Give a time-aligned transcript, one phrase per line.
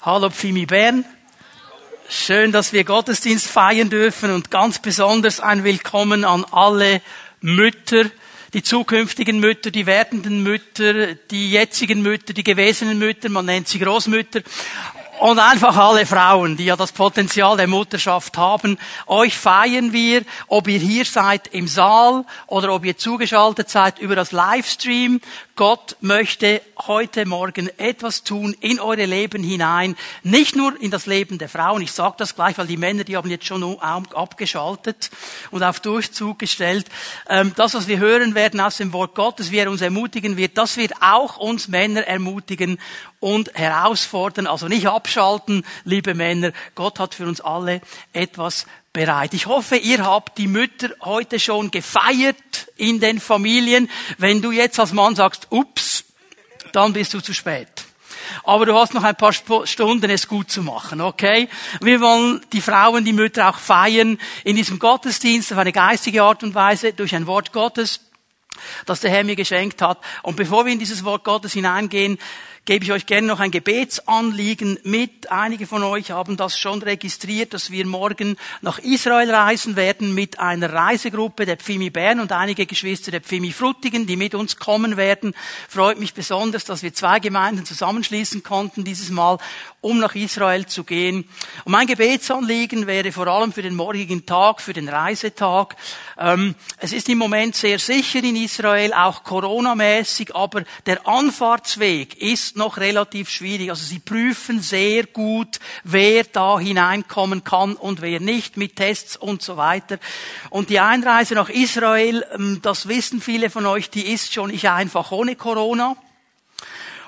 [0.00, 1.04] Hallo Pfimi Bern.
[2.08, 7.02] Schön, dass wir Gottesdienst feiern dürfen und ganz besonders ein Willkommen an alle
[7.40, 8.04] Mütter,
[8.54, 13.80] die zukünftigen Mütter, die werdenden Mütter, die jetzigen Mütter, die gewesenen Mütter, man nennt sie
[13.80, 14.42] Großmütter,
[15.20, 18.78] und einfach alle Frauen, die ja das Potenzial der Mutterschaft haben.
[19.06, 24.14] Euch feiern wir, ob ihr hier seid im Saal oder ob ihr zugeschaltet seid über
[24.14, 25.20] das Livestream.
[25.58, 29.96] Gott möchte heute Morgen etwas tun in eure Leben hinein.
[30.22, 31.82] Nicht nur in das Leben der Frauen.
[31.82, 35.10] Ich sage das gleich, weil die Männer, die haben jetzt schon abgeschaltet
[35.50, 36.86] und auf Durchzug gestellt.
[37.28, 40.56] Ähm, das, was wir hören werden aus dem Wort Gottes, wie er uns ermutigen wird,
[40.56, 42.78] das wird auch uns Männer ermutigen
[43.18, 44.46] und herausfordern.
[44.46, 46.52] Also nicht abschalten, liebe Männer.
[46.76, 47.80] Gott hat für uns alle
[48.12, 49.34] etwas bereit.
[49.34, 52.36] Ich hoffe, ihr habt die Mütter heute schon gefeiert
[52.76, 53.90] in den Familien.
[54.16, 56.04] Wenn du jetzt als Mann sagst, ups,
[56.72, 57.68] dann bist du zu spät.
[58.44, 61.48] Aber du hast noch ein paar Stunden, es gut zu machen, okay?
[61.80, 66.42] Wir wollen die Frauen, die Mütter auch feiern in diesem Gottesdienst auf eine geistige Art
[66.42, 68.00] und Weise durch ein Wort Gottes,
[68.86, 69.98] das der Herr mir geschenkt hat.
[70.22, 72.18] Und bevor wir in dieses Wort Gottes hineingehen,
[72.68, 75.32] gebe ich euch gerne noch ein Gebetsanliegen mit.
[75.32, 80.38] Einige von euch haben das schon registriert, dass wir morgen nach Israel reisen werden mit
[80.38, 84.98] einer Reisegruppe der Pfimi Bern und einige Geschwister der Pfimi Frutigen, die mit uns kommen
[84.98, 85.32] werden.
[85.66, 89.38] Freut mich besonders, dass wir zwei Gemeinden zusammenschließen konnten dieses Mal,
[89.80, 91.26] um nach Israel zu gehen.
[91.64, 95.74] Und mein Gebetsanliegen wäre vor allem für den morgigen Tag, für den Reisetag.
[96.18, 102.57] Ähm, es ist im Moment sehr sicher in Israel, auch Corona-mäßig, aber der Anfahrtsweg ist
[102.58, 103.70] noch relativ schwierig.
[103.70, 109.40] Also sie prüfen sehr gut, wer da hineinkommen kann und wer nicht mit Tests und
[109.40, 109.98] so weiter.
[110.50, 114.68] Und die Einreise nach Israel, ähm, das wissen viele von euch, die ist schon ich
[114.68, 115.96] einfach ohne Corona.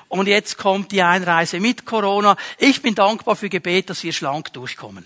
[0.07, 2.35] Und jetzt kommt die Einreise mit Corona.
[2.57, 5.05] Ich bin dankbar für Gebet, dass wir schlank durchkommen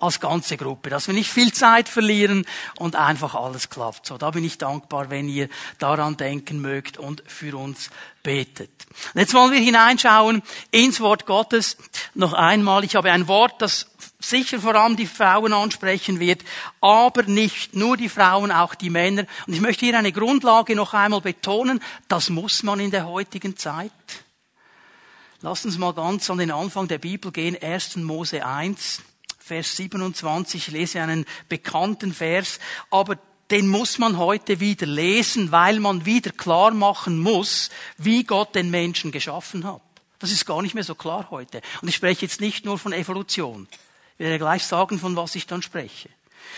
[0.00, 2.44] als ganze Gruppe, dass wir nicht viel Zeit verlieren
[2.78, 4.06] und einfach alles klappt.
[4.06, 5.48] So, da bin ich dankbar, wenn ihr
[5.78, 7.90] daran denken mögt und für uns
[8.22, 8.70] betet.
[9.14, 11.76] Und jetzt wollen wir hineinschauen ins Wort Gottes.
[12.14, 13.86] Noch einmal, ich habe ein Wort, das
[14.18, 16.42] sicher vor allem die Frauen ansprechen wird,
[16.80, 19.26] aber nicht nur die Frauen, auch die Männer.
[19.46, 23.56] Und ich möchte hier eine Grundlage noch einmal betonen, das muss man in der heutigen
[23.56, 23.92] Zeit.
[25.42, 27.96] Lass uns mal ganz an den Anfang der Bibel gehen, 1.
[27.96, 29.02] Mose 1.
[29.46, 32.58] Vers 27, ich lese einen bekannten Vers,
[32.90, 33.16] aber
[33.52, 38.72] den muss man heute wieder lesen, weil man wieder klar machen muss, wie Gott den
[38.72, 39.82] Menschen geschaffen hat.
[40.18, 41.62] Das ist gar nicht mehr so klar heute.
[41.80, 43.68] Und ich spreche jetzt nicht nur von Evolution.
[44.14, 46.08] Ich werde gleich sagen, von was ich dann spreche.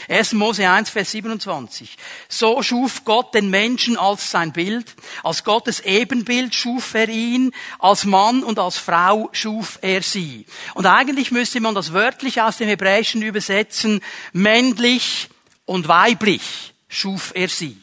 [0.08, 0.32] 1.
[0.34, 1.96] Mose 1, Vers 27.
[2.28, 4.94] So schuf Gott den Menschen als sein Bild.
[5.22, 7.52] Als Gottes Ebenbild schuf er ihn.
[7.78, 10.46] Als Mann und als Frau schuf er sie.
[10.74, 14.00] Und eigentlich müsste man das wörtlich aus dem Hebräischen übersetzen.
[14.32, 15.28] Männlich
[15.64, 17.76] und weiblich schuf er sie.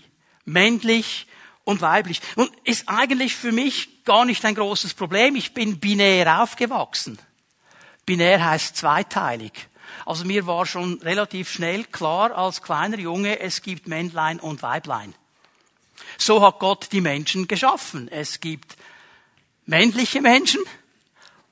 [0.46, 1.28] Männlich
[1.64, 2.22] und weiblich.
[2.36, 5.36] Und ist eigentlich für mich gar nicht ein großes Problem.
[5.36, 7.20] Ich bin binär aufgewachsen.
[8.06, 9.52] Binär heißt zweiteilig.
[10.06, 15.14] Also mir war schon relativ schnell klar als kleiner Junge, es gibt Männlein und Weiblein.
[16.18, 18.08] So hat Gott die Menschen geschaffen.
[18.10, 18.78] Es gibt
[19.66, 20.62] männliche Menschen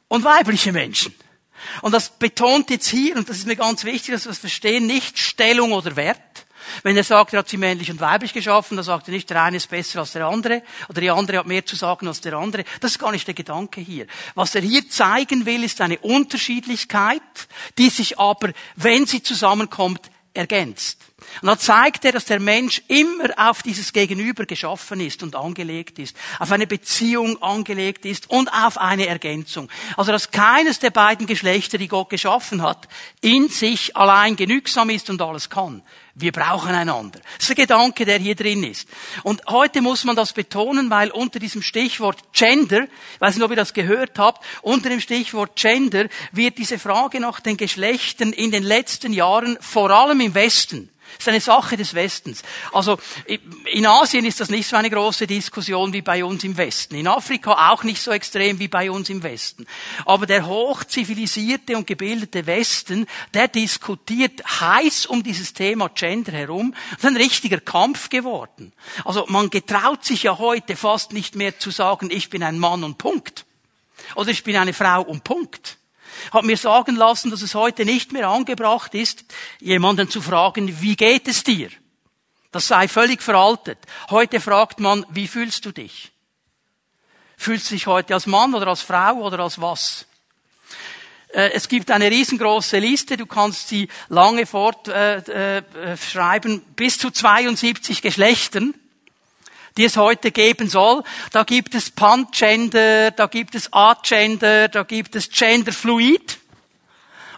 [0.07, 1.13] und weibliche Menschen.
[1.81, 4.85] Und das betont jetzt hier, und das ist mir ganz wichtig, dass wir das verstehen,
[4.85, 6.42] nicht Stellung oder Wert,
[6.84, 9.44] wenn er sagt, er hat sie männlich und weiblich geschaffen, dann sagt er nicht, der
[9.44, 12.34] eine ist besser als der andere oder die andere hat mehr zu sagen als der
[12.34, 12.63] andere.
[12.79, 14.07] Das ist gar nicht der Gedanke hier.
[14.35, 17.22] Was er hier zeigen will, ist eine Unterschiedlichkeit,
[17.78, 20.97] die sich aber, wenn sie zusammenkommt, ergänzt.
[21.41, 26.00] Und da zeigt er, dass der Mensch immer auf dieses Gegenüber geschaffen ist und angelegt
[26.00, 29.69] ist, auf eine Beziehung angelegt ist und auf eine Ergänzung.
[29.95, 32.88] Also dass keines der beiden Geschlechter, die Gott geschaffen hat,
[33.22, 35.81] in sich allein genügsam ist und alles kann.
[36.16, 37.19] Wir brauchen einander.
[37.38, 38.88] Das ist der Gedanke, der hier drin ist.
[39.24, 43.50] Und heute muss man das betonen, weil unter diesem Stichwort Gender, ich weiß nicht, ob
[43.50, 48.51] ihr das gehört habt, unter dem Stichwort Gender wird diese Frage nach den Geschlechtern in
[48.51, 52.44] den letzten Jahren, vor allem im Westen, ist eine Sache des Westens.
[52.71, 52.98] Also
[53.71, 56.95] in Asien ist das nicht so eine große Diskussion wie bei uns im Westen.
[56.95, 59.65] In Afrika auch nicht so extrem wie bei uns im Westen.
[60.06, 66.74] Aber der hochzivilisierte und gebildete Westen, der diskutiert heiß um dieses Thema Gender herum.
[66.92, 68.74] Das ist ein richtiger Kampf geworden.
[69.06, 72.83] Also man getraut sich ja heute fast nicht mehr zu sagen, ich bin ein Mann
[72.83, 73.45] und Punkt.
[74.16, 75.77] Oder ich bin eine Frau und Punkt
[76.31, 79.25] hat mir sagen lassen, dass es heute nicht mehr angebracht ist,
[79.60, 81.69] jemanden zu fragen, wie geht es dir?
[82.51, 83.80] Das sei völlig veraltet.
[84.10, 86.12] Heute fragt man, wie fühlst du dich?
[87.36, 90.06] Fühlst du dich heute als Mann oder als Frau oder als was?
[91.33, 97.09] Äh, es gibt eine riesengroße Liste, du kannst sie lange fortschreiben, äh, äh, bis zu
[97.09, 98.75] 72 Geschlechtern,
[99.77, 101.03] die es heute geben soll.
[101.31, 106.39] Da gibt es Pangender, da gibt es Agender, da gibt es Genderfluid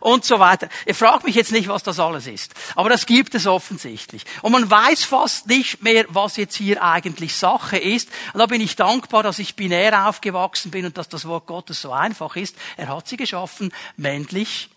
[0.05, 0.69] und so weiter.
[0.85, 2.53] Ihr fragt mich jetzt nicht, was das alles ist.
[2.75, 4.23] Aber das gibt es offensichtlich.
[4.43, 8.09] Und man weiß fast nicht mehr, was jetzt hier eigentlich Sache ist.
[8.33, 11.81] Und da bin ich dankbar, dass ich binär aufgewachsen bin und dass das Wort Gottes
[11.81, 12.55] so einfach ist.
[12.77, 14.69] Er hat sie geschaffen, männlich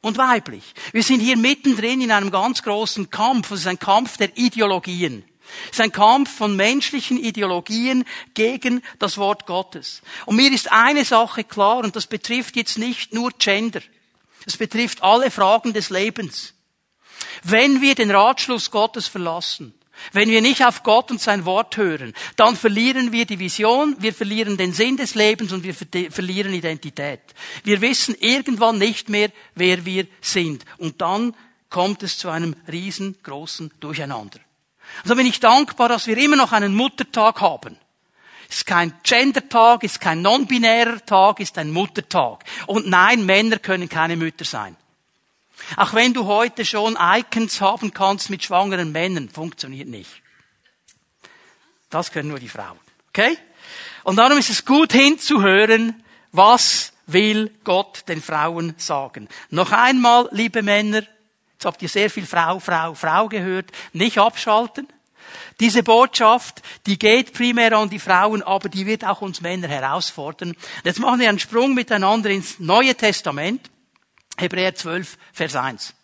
[0.00, 0.74] und weiblich.
[0.92, 3.50] Wir sind hier mittendrin in einem ganz großen Kampf.
[3.50, 5.24] Es ist ein Kampf der Ideologien.
[5.66, 8.04] Es ist ein Kampf von menschlichen Ideologien
[8.34, 10.02] gegen das Wort Gottes.
[10.26, 13.80] Und mir ist eine Sache klar, und das betrifft jetzt nicht nur Gender.
[14.46, 16.54] Es betrifft alle Fragen des Lebens.
[17.42, 19.74] Wenn wir den Ratschluss Gottes verlassen,
[20.12, 24.14] wenn wir nicht auf Gott und sein Wort hören, dann verlieren wir die Vision, wir
[24.14, 25.74] verlieren den Sinn des Lebens und wir
[26.10, 27.20] verlieren Identität.
[27.64, 30.64] Wir wissen irgendwann nicht mehr, wer wir sind.
[30.78, 31.34] Und dann
[31.68, 34.38] kommt es zu einem riesengroßen Durcheinander.
[35.04, 37.78] Und so bin ich dankbar, dass wir immer noch einen Muttertag haben
[38.48, 42.44] ist kein Gender-Tag, ist kein non-binärer Tag, ist ein Muttertag.
[42.66, 44.76] Und nein, Männer können keine Mütter sein.
[45.76, 50.10] Auch wenn du heute schon Icons haben kannst mit schwangeren Männern, funktioniert nicht.
[51.90, 52.78] Das können nur die Frauen.
[53.10, 53.36] Okay?
[54.04, 56.02] Und darum ist es gut hinzuhören,
[56.32, 59.28] was will Gott den Frauen sagen.
[59.50, 61.02] Noch einmal, liebe Männer,
[61.58, 64.86] jetzt habt ihr sehr viel Frau, Frau, Frau gehört, nicht abschalten.
[65.58, 70.54] Diese Botschaft, die geht primär an die Frauen, aber die wird auch uns Männer herausfordern.
[70.84, 73.68] Jetzt machen wir einen Sprung miteinander ins Neue Testament.
[74.36, 75.94] Hebräer 12, Vers 1.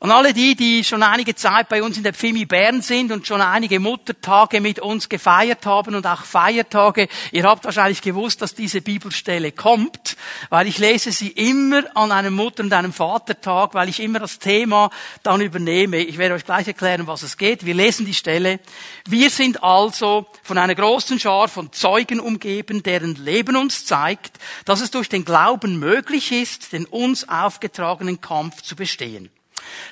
[0.00, 3.26] Und alle die, die schon einige Zeit bei uns in der Pfimi Bern sind und
[3.26, 8.54] schon einige Muttertage mit uns gefeiert haben und auch Feiertage, ihr habt wahrscheinlich gewusst, dass
[8.54, 10.16] diese Bibelstelle kommt,
[10.50, 14.38] weil ich lese sie immer an einem Mutter- und einem Vatertag, weil ich immer das
[14.38, 14.90] Thema
[15.22, 15.98] dann übernehme.
[15.98, 17.64] Ich werde euch gleich erklären, was es geht.
[17.64, 18.60] Wir lesen die Stelle.
[19.08, 24.80] Wir sind also von einer großen Schar von Zeugen umgeben, deren Leben uns zeigt, dass
[24.80, 29.30] es durch den Glauben möglich ist, den uns aufgetragenen Kampf zu bestehen.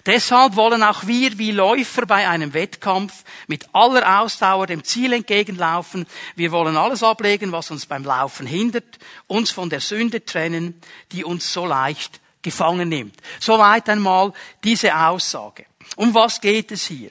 [0.06, 6.06] Deshalb wollen auch wir wie Läufer bei einem Wettkampf mit aller Ausdauer dem Ziel entgegenlaufen.
[6.34, 8.98] Wir wollen alles ablegen, was uns beim Laufen hindert,
[9.28, 10.80] uns von der Sünde trennen,
[11.12, 13.14] die uns so leicht gefangen nimmt.
[13.38, 14.32] Soweit einmal
[14.64, 15.66] diese Aussage.
[15.96, 17.10] Um was geht es hier?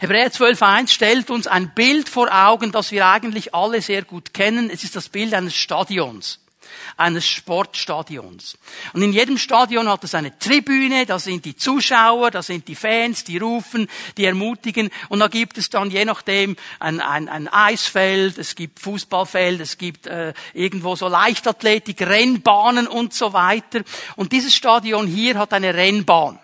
[0.00, 4.70] Hebräer 12.1 stellt uns ein Bild vor Augen, das wir eigentlich alle sehr gut kennen.
[4.70, 6.43] Es ist das Bild eines Stadions
[6.96, 8.58] eines Sportstadions.
[8.92, 12.74] Und in jedem Stadion hat es eine Tribüne, da sind die Zuschauer, da sind die
[12.74, 14.90] Fans, die rufen, die ermutigen.
[15.08, 19.78] Und da gibt es dann je nachdem ein, ein, ein Eisfeld, es gibt Fußballfeld, es
[19.78, 23.82] gibt äh, irgendwo so Leichtathletik, Rennbahnen und so weiter.
[24.16, 26.38] Und dieses Stadion hier hat eine Rennbahn.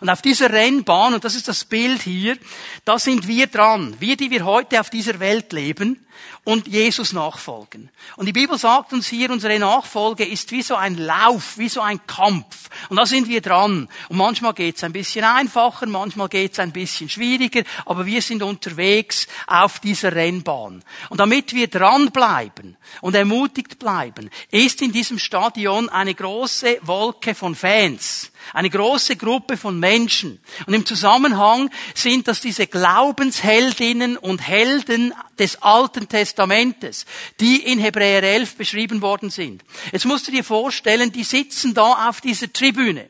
[0.00, 2.36] Und auf dieser Rennbahn, und das ist das Bild hier,
[2.84, 3.96] da sind wir dran.
[4.00, 6.05] Wir, die wir heute auf dieser Welt leben
[6.44, 7.90] und Jesus nachfolgen.
[8.16, 11.80] Und die Bibel sagt uns hier, unsere Nachfolge ist wie so ein Lauf, wie so
[11.80, 12.70] ein Kampf.
[12.88, 13.88] Und da sind wir dran.
[14.08, 19.26] Und manchmal geht's ein bisschen einfacher, manchmal geht's ein bisschen schwieriger, aber wir sind unterwegs
[19.46, 20.82] auf dieser Rennbahn.
[21.10, 27.54] Und damit wir dranbleiben und ermutigt bleiben, ist in diesem Stadion eine große Wolke von
[27.54, 28.30] Fans.
[28.52, 30.40] Eine große Gruppe von Menschen.
[30.66, 37.06] Und im Zusammenhang sind das diese Glaubensheldinnen und Helden des Alten Testamentes,
[37.40, 39.62] die in Hebräer 11 beschrieben worden sind.
[39.92, 43.08] Jetzt musst du dir vorstellen, die sitzen da auf dieser Tribüne.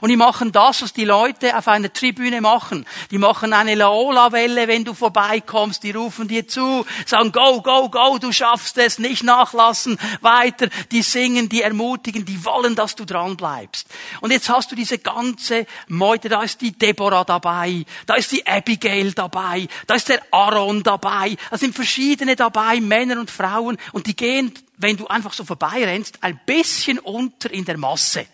[0.00, 2.86] Und die machen das, was die Leute auf einer Tribüne machen.
[3.10, 5.82] Die machen eine Laola-Welle, wenn du vorbeikommst.
[5.82, 10.68] Die rufen dir zu, sagen, go, go, go, du schaffst es, nicht nachlassen, weiter.
[10.90, 13.88] Die singen, die ermutigen, die wollen, dass du dran bleibst.
[14.20, 18.46] Und jetzt hast du diese ganze Meute, da ist die Deborah dabei, da ist die
[18.46, 24.06] Abigail dabei, da ist der Aaron dabei, da sind verschiedene dabei, Männer und Frauen, und
[24.06, 28.26] die gehen, wenn du einfach so vorbeirennst, ein bisschen unter in der Masse.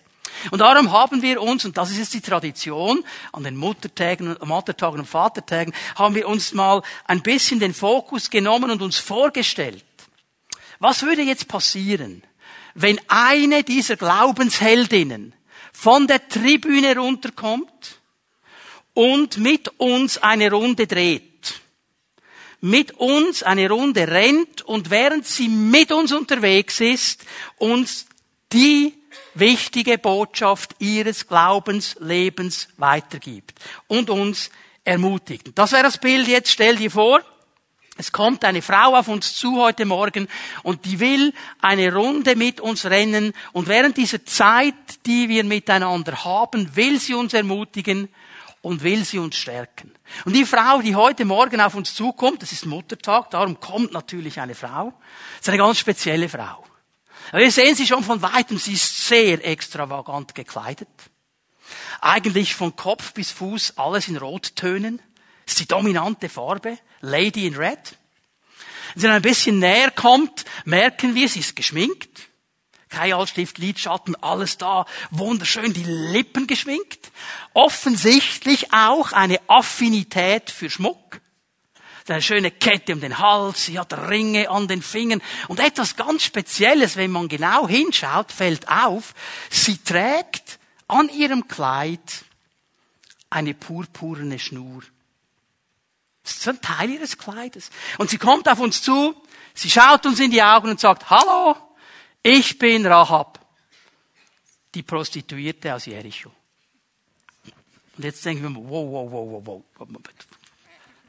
[0.50, 5.00] Und darum haben wir uns, und das ist jetzt die Tradition, an den Muttertagen, Muttertagen
[5.00, 9.84] und Vatertagen, haben wir uns mal ein bisschen den Fokus genommen und uns vorgestellt.
[10.78, 12.22] Was würde jetzt passieren,
[12.74, 15.34] wenn eine dieser Glaubensheldinnen
[15.72, 18.00] von der Tribüne runterkommt
[18.92, 21.34] und mit uns eine Runde dreht?
[22.64, 27.22] mit uns eine Runde rennt und während sie mit uns unterwegs ist,
[27.58, 28.06] uns
[28.54, 28.94] die
[29.34, 34.50] wichtige Botschaft ihres Glaubenslebens weitergibt und uns
[34.84, 35.50] ermutigt.
[35.54, 36.50] Das wäre das Bild jetzt.
[36.50, 37.22] Stell dir vor,
[37.96, 40.26] Es kommt eine Frau auf uns zu heute Morgen
[40.64, 44.74] und die will eine Runde mit uns rennen und während dieser Zeit,
[45.06, 48.08] die wir miteinander haben, will sie uns ermutigen
[48.62, 49.92] und will sie uns stärken.
[50.24, 54.40] Und die Frau, die heute Morgen auf uns zukommt, das ist Muttertag, darum kommt natürlich
[54.40, 54.92] eine Frau,
[55.38, 56.63] ist eine ganz spezielle Frau.
[57.32, 60.88] Wir sehen sie schon von weitem, sie ist sehr extravagant gekleidet.
[62.00, 65.00] Eigentlich von Kopf bis Fuß alles in Rottönen.
[65.46, 66.78] Das ist die dominante Farbe.
[67.00, 67.96] Lady in Red.
[68.94, 72.28] Wenn sie ein bisschen näher kommt, merken wir, sie ist geschminkt.
[72.88, 74.86] Kein Altstift, Lidschatten, alles da.
[75.10, 77.10] Wunderschön, die Lippen geschminkt.
[77.52, 81.20] Offensichtlich auch eine Affinität für Schmuck.
[82.06, 85.22] Eine schöne Kette um den Hals, sie hat Ringe an den Fingern.
[85.48, 89.14] Und etwas ganz Spezielles, wenn man genau hinschaut, fällt auf,
[89.48, 92.24] sie trägt an ihrem Kleid
[93.30, 94.82] eine purpurne Schnur.
[96.22, 97.70] Das ist ein Teil ihres Kleides.
[97.96, 99.14] Und sie kommt auf uns zu,
[99.54, 101.56] sie schaut uns in die Augen und sagt, hallo,
[102.22, 103.40] ich bin Rahab,
[104.74, 106.30] die Prostituierte aus Jericho.
[107.96, 110.33] Und jetzt denken wir, wow, wow, wow, wow, wow.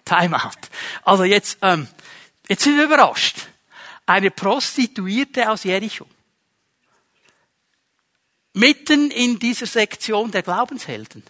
[0.05, 0.57] Time out.
[1.03, 1.87] Also jetzt, ähm,
[2.47, 3.47] jetzt sind wir überrascht.
[4.05, 6.07] Eine Prostituierte aus Jericho.
[8.53, 11.23] Mitten in dieser Sektion der Glaubenshelden.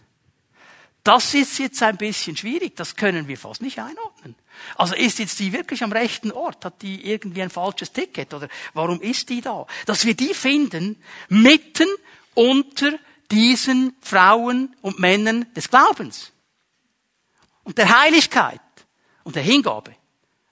[1.04, 4.36] Das ist jetzt ein bisschen schwierig, das können wir fast nicht einordnen.
[4.76, 6.66] Also ist jetzt die wirklich am rechten Ort?
[6.66, 8.34] Hat die irgendwie ein falsches Ticket?
[8.34, 9.68] Oder warum ist die da?
[9.86, 11.88] Dass wir die finden mitten
[12.34, 12.92] unter
[13.30, 16.32] diesen Frauen und Männern des Glaubens
[17.66, 18.62] und der Heiligkeit
[19.26, 19.94] und der Hingabe.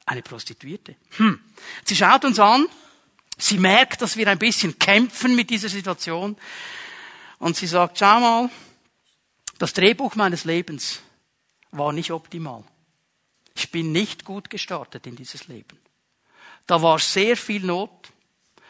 [0.05, 0.97] Eine Prostituierte.
[1.15, 1.39] Hm.
[1.85, 2.67] Sie schaut uns an,
[3.37, 6.35] sie merkt, dass wir ein bisschen kämpfen mit dieser Situation
[7.39, 8.49] und sie sagt, schau mal,
[9.59, 10.99] das Drehbuch meines Lebens
[11.71, 12.65] war nicht optimal.
[13.55, 15.79] Ich bin nicht gut gestartet in dieses Leben.
[16.67, 18.11] Da war sehr viel Not,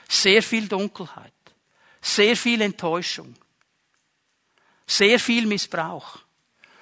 [0.08, 1.34] sehr viel Dunkelheit,
[2.02, 3.34] sehr viel Enttäuschung,
[4.86, 6.20] sehr viel Missbrauch.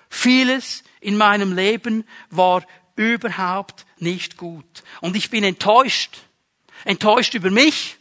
[0.09, 4.83] Vieles in meinem Leben war überhaupt nicht gut.
[4.99, 6.19] Und ich bin enttäuscht.
[6.83, 7.97] Enttäuscht über mich,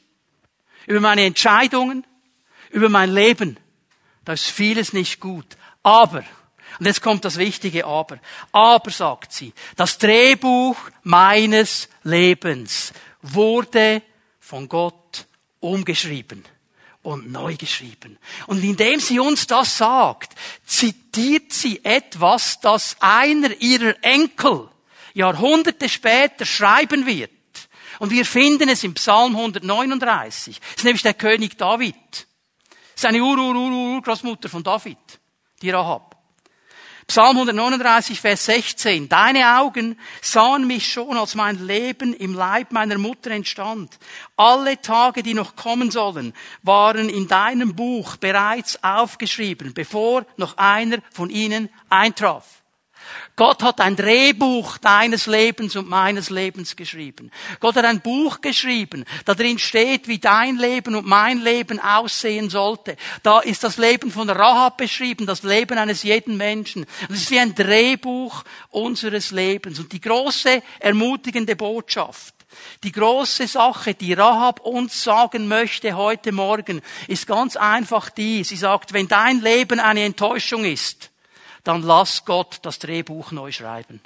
[0.86, 2.06] über meine Entscheidungen,
[2.70, 3.58] über mein Leben.
[4.24, 5.56] Da ist vieles nicht gut.
[5.82, 6.24] Aber,
[6.78, 8.18] und jetzt kommt das wichtige Aber,
[8.52, 12.92] aber sagt sie, das Drehbuch meines Lebens
[13.22, 14.02] wurde
[14.38, 15.26] von Gott
[15.60, 16.44] umgeschrieben
[17.02, 18.18] und neu geschrieben.
[18.46, 24.68] Und indem sie uns das sagt, zitiert sie etwas, das einer ihrer Enkel
[25.14, 27.30] Jahrhunderte später schreiben wird.
[27.98, 30.60] Und wir finden es im Psalm 139.
[30.60, 31.94] Das ist nämlich der König David.
[32.94, 34.98] Seine Ur-Ur-Ur-Urgroßmutter von David
[35.62, 36.16] die Rahab.
[37.06, 39.08] Psalm 139, Vers 16.
[39.08, 43.98] Deine Augen sahen mich schon, als mein Leben im Leib meiner Mutter entstand.
[44.36, 50.98] Alle Tage, die noch kommen sollen, waren in deinem Buch bereits aufgeschrieben, bevor noch einer
[51.12, 52.59] von ihnen eintraf.
[53.36, 57.30] Gott hat ein Drehbuch deines Lebens und meines Lebens geschrieben.
[57.58, 59.04] Gott hat ein Buch geschrieben.
[59.24, 62.96] Da drin steht, wie dein Leben und mein Leben aussehen sollte.
[63.22, 66.84] Da ist das Leben von Rahab beschrieben, das Leben eines jeden Menschen.
[67.08, 69.78] Es ist wie ein Drehbuch unseres Lebens.
[69.78, 72.34] Und die große, ermutigende Botschaft,
[72.82, 78.44] die große Sache, die Rahab uns sagen möchte heute Morgen, ist ganz einfach die.
[78.44, 81.09] Sie sagt, wenn dein Leben eine Enttäuschung ist,
[81.64, 84.00] dann lass Gott das Drehbuch neu schreiben.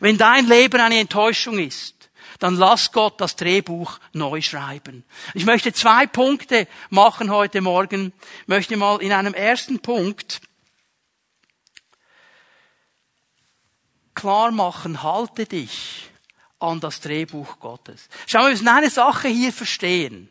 [0.00, 1.94] Wenn dein Leben eine Enttäuschung ist,
[2.38, 5.04] dann lass Gott das Drehbuch neu schreiben.
[5.34, 8.12] Ich möchte zwei Punkte machen heute Morgen.
[8.42, 10.40] Ich möchte mal in einem ersten Punkt
[14.14, 16.10] klar machen, halte dich
[16.58, 18.08] an das Drehbuch Gottes.
[18.26, 20.30] Schau, wir müssen eine Sache hier verstehen.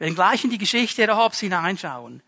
[0.00, 2.22] Werden gleich in die Geschichte Rahabs hineinschauen.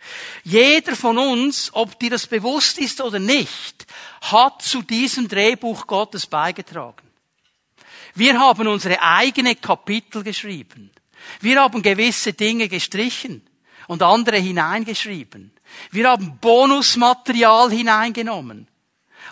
[0.44, 3.86] Jeder von uns, ob dir das bewusst ist oder nicht,
[4.20, 7.08] hat zu diesem Drehbuch Gottes beigetragen.
[8.14, 10.90] Wir haben unsere eigene Kapitel geschrieben.
[11.40, 13.40] Wir haben gewisse Dinge gestrichen
[13.88, 15.50] und andere hineingeschrieben.
[15.92, 18.68] Wir haben Bonusmaterial hineingenommen.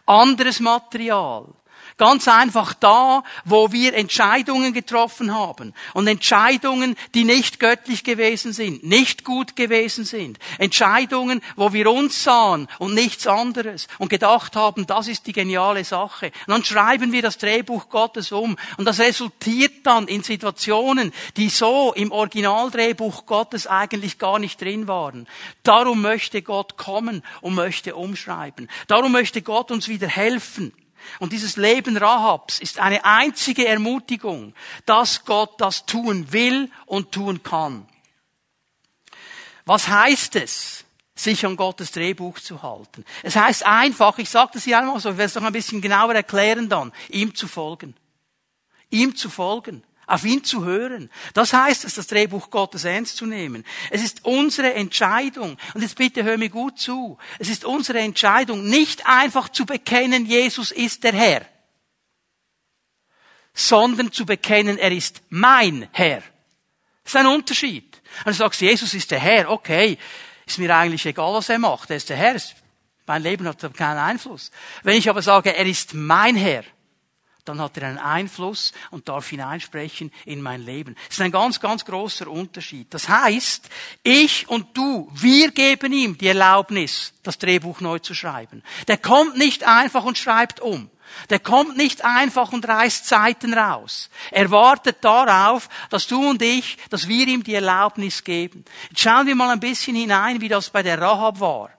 [0.07, 1.47] Anderes Material.
[2.01, 5.75] Ganz einfach da, wo wir Entscheidungen getroffen haben.
[5.93, 10.39] Und Entscheidungen, die nicht göttlich gewesen sind, nicht gut gewesen sind.
[10.57, 15.85] Entscheidungen, wo wir uns sahen und nichts anderes und gedacht haben, das ist die geniale
[15.85, 16.33] Sache.
[16.47, 18.57] Und dann schreiben wir das Drehbuch Gottes um.
[18.79, 24.89] Und das resultiert dann in Situationen, die so im Originaldrehbuch Gottes eigentlich gar nicht drin
[24.89, 25.29] waren.
[25.65, 28.71] Darum möchte Gott kommen und möchte umschreiben.
[28.87, 30.73] Darum möchte Gott uns wieder helfen
[31.19, 34.55] Und dieses Leben Rahabs ist eine einzige Ermutigung,
[34.87, 37.87] dass Gott das tun will und tun kann.
[39.65, 43.05] Was heißt es, sich an Gottes Drehbuch zu halten?
[43.23, 45.81] Es heißt einfach, ich sage das hier einmal so, ich werde es noch ein bisschen
[45.81, 47.95] genauer erklären dann, ihm zu folgen.
[48.91, 51.09] Ihm zu folgen auf ihn zu hören.
[51.35, 53.65] Das heißt es, das Drehbuch Gottes ernst zu nehmen.
[53.91, 55.57] Es ist unsere Entscheidung.
[55.73, 57.17] Und jetzt bitte hör mir gut zu.
[57.39, 61.47] Es ist unsere Entscheidung, nicht einfach zu bekennen, Jesus ist der Herr,
[63.55, 66.23] sondern zu bekennen, er ist mein Herr.
[67.05, 68.03] Das ist ein Unterschied.
[68.25, 69.97] Und du sagst, Jesus ist der Herr, okay,
[70.45, 71.91] ist mir eigentlich egal, was er macht.
[71.91, 72.41] Er ist der Herr.
[73.07, 74.51] Mein Leben hat keinen Einfluss.
[74.83, 76.65] Wenn ich aber sage, er ist mein Herr,
[77.45, 80.97] dann hat er einen Einfluss und darf hineinsprechen in mein Leben.
[81.07, 82.93] Das ist ein ganz, ganz großer Unterschied.
[82.93, 83.69] Das heißt,
[84.03, 88.63] ich und du, wir geben ihm die Erlaubnis, das Drehbuch neu zu schreiben.
[88.89, 90.91] Der kommt nicht einfach und schreibt um.
[91.29, 94.11] Der kommt nicht einfach und reißt Zeiten raus.
[94.31, 98.65] Er wartet darauf, dass du und ich, dass wir ihm die Erlaubnis geben.
[98.91, 101.71] Jetzt schauen wir mal ein bisschen hinein, wie das bei der Rahab war.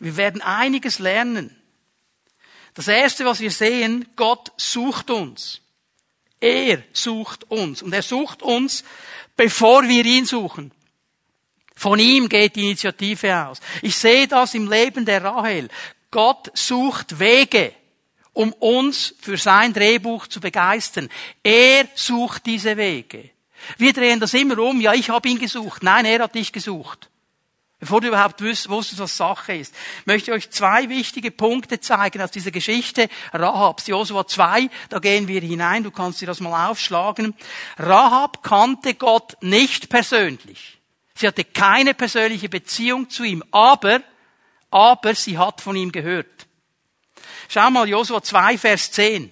[0.00, 1.57] Wir werden einiges lernen.
[2.78, 5.60] Das erste, was wir sehen, Gott sucht uns.
[6.38, 7.82] Er sucht uns.
[7.82, 8.84] Und er sucht uns,
[9.36, 10.70] bevor wir ihn suchen.
[11.74, 13.58] Von ihm geht die Initiative aus.
[13.82, 15.68] Ich sehe das im Leben der Rahel.
[16.12, 17.74] Gott sucht Wege,
[18.32, 21.08] um uns für sein Drehbuch zu begeistern.
[21.42, 23.30] Er sucht diese Wege.
[23.76, 24.80] Wir drehen das immer um.
[24.80, 25.82] Ja, ich habe ihn gesucht.
[25.82, 27.10] Nein, er hat dich gesucht.
[27.80, 29.72] Bevor du überhaupt wusstest, was Sache ist,
[30.04, 33.86] möchte ich euch zwei wichtige Punkte zeigen aus dieser Geschichte Rahabs.
[33.86, 37.34] Josua 2, da gehen wir hinein, du kannst dir das mal aufschlagen.
[37.76, 40.78] Rahab kannte Gott nicht persönlich.
[41.14, 44.02] Sie hatte keine persönliche Beziehung zu ihm, aber,
[44.72, 46.46] aber sie hat von ihm gehört.
[47.48, 49.30] Schau mal, Josua 2, Vers 10.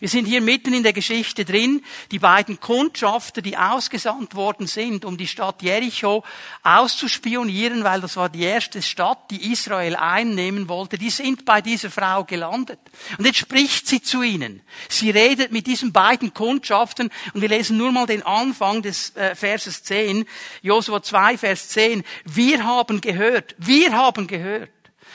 [0.00, 1.82] Wir sind hier mitten in der Geschichte drin.
[2.10, 6.24] Die beiden Kundschafter, die ausgesandt worden sind, um die Stadt Jericho
[6.62, 11.90] auszuspionieren, weil das war die erste Stadt, die Israel einnehmen wollte, die sind bei dieser
[11.90, 12.78] Frau gelandet.
[13.18, 14.62] Und jetzt spricht sie zu ihnen.
[14.88, 19.34] Sie redet mit diesen beiden Kundschaftern und wir lesen nur mal den Anfang des äh,
[19.34, 20.24] Verses 10,
[20.62, 22.04] Josua 2, Vers 10.
[22.24, 24.70] Wir haben gehört, wir haben gehört.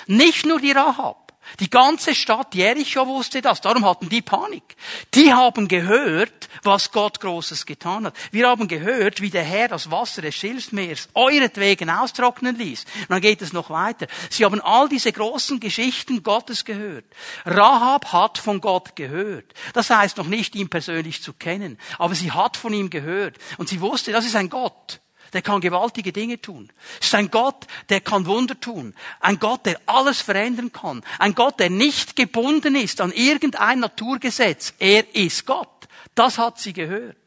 [0.08, 1.23] Nicht nur die Rahab.
[1.60, 4.75] Die ganze Stadt Jericho wusste das, darum hatten die Panik.
[5.13, 8.15] Die haben gehört, was Gott Großes getan hat.
[8.32, 12.86] Wir haben gehört, wie der Herr das Wasser des Schilfmeers euretwegen austrocknen ließ.
[13.01, 14.08] Und dann geht es noch weiter.
[14.29, 17.06] Sie haben all diese großen Geschichten Gottes gehört.
[17.45, 19.53] Rahab hat von Gott gehört.
[19.73, 23.38] Das heißt noch nicht, ihn persönlich zu kennen, aber sie hat von ihm gehört.
[23.58, 25.03] Und sie wusste, das ist ein Gott
[25.34, 26.72] der kann gewaltige Dinge tun.
[27.00, 28.93] Es ist ein Gott, der kann Wunder tun.
[29.19, 31.04] Ein Gott, der alles verändern kann.
[31.19, 34.74] Ein Gott, der nicht gebunden ist an irgendein Naturgesetz.
[34.80, 35.88] Er ist Gott.
[36.15, 37.17] Das hat sie gehört.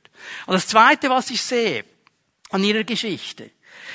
[0.46, 1.84] Und das Zweite, was ich sehe
[2.50, 3.50] an ihrer Geschichte,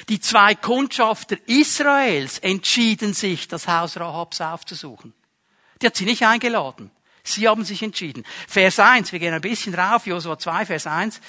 [0.10, 5.14] die zwei Kundschafter Israels entschieden sich, das Haus Rahabs aufzusuchen.
[5.82, 6.92] Die hat sie nicht eingeladen.
[7.24, 8.24] Sie haben sich entschieden.
[8.48, 11.22] Vers 1, wir gehen ein bisschen rauf, Josua 2, Vers 1.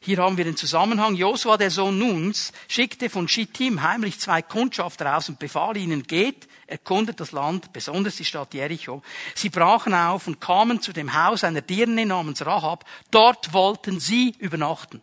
[0.00, 1.14] Hier haben wir den Zusammenhang.
[1.14, 6.48] Josua, der Sohn Nuns, schickte von Schittim heimlich zwei Kundschafter aus und befahl ihnen, geht,
[6.66, 9.02] erkundet das Land, besonders die Stadt Jericho.
[9.34, 12.84] Sie brachen auf und kamen zu dem Haus einer Dirne namens Rahab.
[13.10, 15.02] Dort wollten sie übernachten.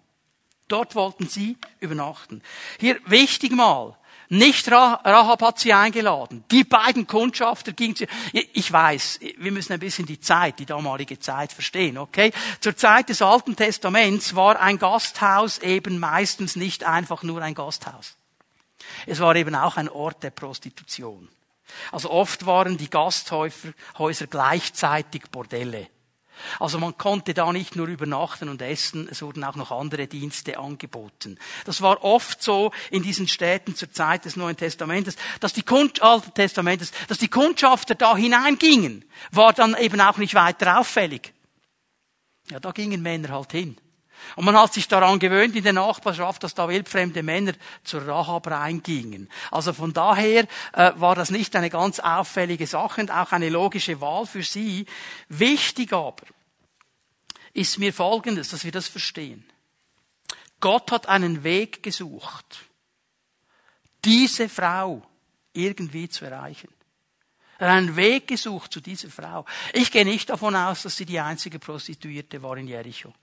[0.67, 2.41] Dort wollten sie übernachten.
[2.79, 3.97] Hier wichtig mal,
[4.29, 6.43] nicht Rahab hat sie eingeladen.
[6.51, 8.05] Die beiden Kundschafter gingen zu.
[8.53, 12.31] Ich weiß, wir müssen ein bisschen die Zeit, die damalige Zeit verstehen, okay?
[12.59, 18.15] Zur Zeit des Alten Testaments war ein Gasthaus eben meistens nicht einfach nur ein Gasthaus.
[19.05, 21.29] Es war eben auch ein Ort der Prostitution.
[21.91, 25.87] Also oft waren die Gasthäuser gleichzeitig Bordelle.
[26.59, 30.57] Also man konnte da nicht nur übernachten und essen, es wurden auch noch andere Dienste
[30.57, 31.37] angeboten.
[31.65, 36.33] Das war oft so in diesen Städten zur Zeit des Neuen Testamentes, dass die Alten
[36.33, 41.33] Testamentes, dass die Kundschafter da hineingingen, war dann eben auch nicht weiter auffällig.
[42.49, 43.77] Ja, da gingen Männer halt hin.
[44.35, 48.47] Und man hat sich daran gewöhnt in der Nachbarschaft, dass da wildfremde Männer zur Rahab
[48.47, 49.29] reingingen.
[49.51, 54.01] Also von daher äh, war das nicht eine ganz auffällige Sache und auch eine logische
[54.01, 54.85] Wahl für sie.
[55.29, 56.23] Wichtig aber
[57.53, 59.45] ist mir Folgendes, dass wir das verstehen.
[60.59, 62.65] Gott hat einen Weg gesucht,
[64.03, 65.03] diese Frau
[65.53, 66.69] irgendwie zu erreichen.
[67.57, 69.45] Er hat einen Weg gesucht zu dieser Frau.
[69.73, 73.13] Ich gehe nicht davon aus, dass sie die einzige Prostituierte war in Jericho.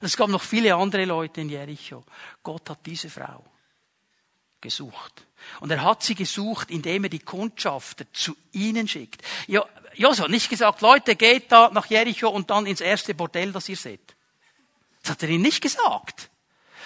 [0.00, 2.04] Es gab noch viele andere Leute in Jericho.
[2.42, 3.44] Gott hat diese Frau
[4.60, 5.26] gesucht.
[5.60, 9.22] Und er hat sie gesucht, indem er die Kundschafter zu ihnen schickt.
[9.46, 13.52] Ja, Josua hat nicht gesagt, Leute, geht da nach Jericho und dann ins erste Bordell,
[13.52, 14.14] das ihr seht.
[15.02, 16.30] Das hat er ihnen nicht gesagt.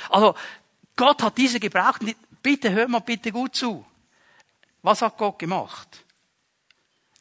[0.09, 0.35] Also,
[0.97, 2.03] Gott hat diese gebraucht.
[2.43, 3.85] Bitte hör mal bitte gut zu.
[4.83, 6.05] Was hat Gott gemacht?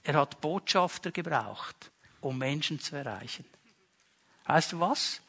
[0.04, 3.46] Er hat Botschafter gebraucht, um Menschen zu erreichen.
[4.46, 5.22] Weißt du was?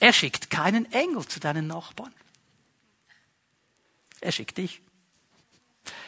[0.00, 2.12] Er schickt keinen Engel zu deinen Nachbarn.
[4.20, 4.80] Er schickt dich.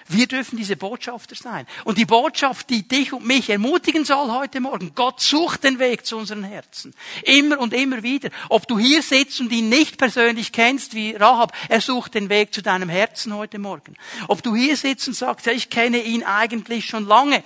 [0.09, 1.67] Wir dürfen diese Botschafter sein.
[1.85, 6.07] Und die Botschaft, die dich und mich ermutigen soll heute Morgen, Gott sucht den Weg
[6.07, 6.95] zu unseren Herzen.
[7.25, 8.31] Immer und immer wieder.
[8.49, 12.55] Ob du hier sitzt und ihn nicht persönlich kennst wie Rahab, er sucht den Weg
[12.55, 13.95] zu deinem Herzen heute Morgen.
[14.29, 17.45] Ob du hier sitzt und sagst, ja, ich kenne ihn eigentlich schon lange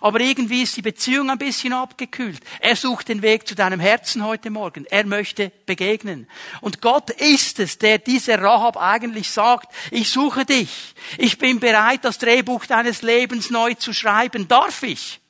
[0.00, 2.40] aber irgendwie ist die Beziehung ein bisschen abgekühlt.
[2.60, 4.86] Er sucht den Weg zu deinem Herzen heute Morgen.
[4.86, 6.28] Er möchte begegnen.
[6.60, 10.94] Und Gott ist es, der diese Rahab eigentlich sagt, ich suche dich.
[11.18, 14.48] Ich bin bereit, das Drehbuch deines Lebens neu zu schreiben.
[14.48, 15.20] Darf ich?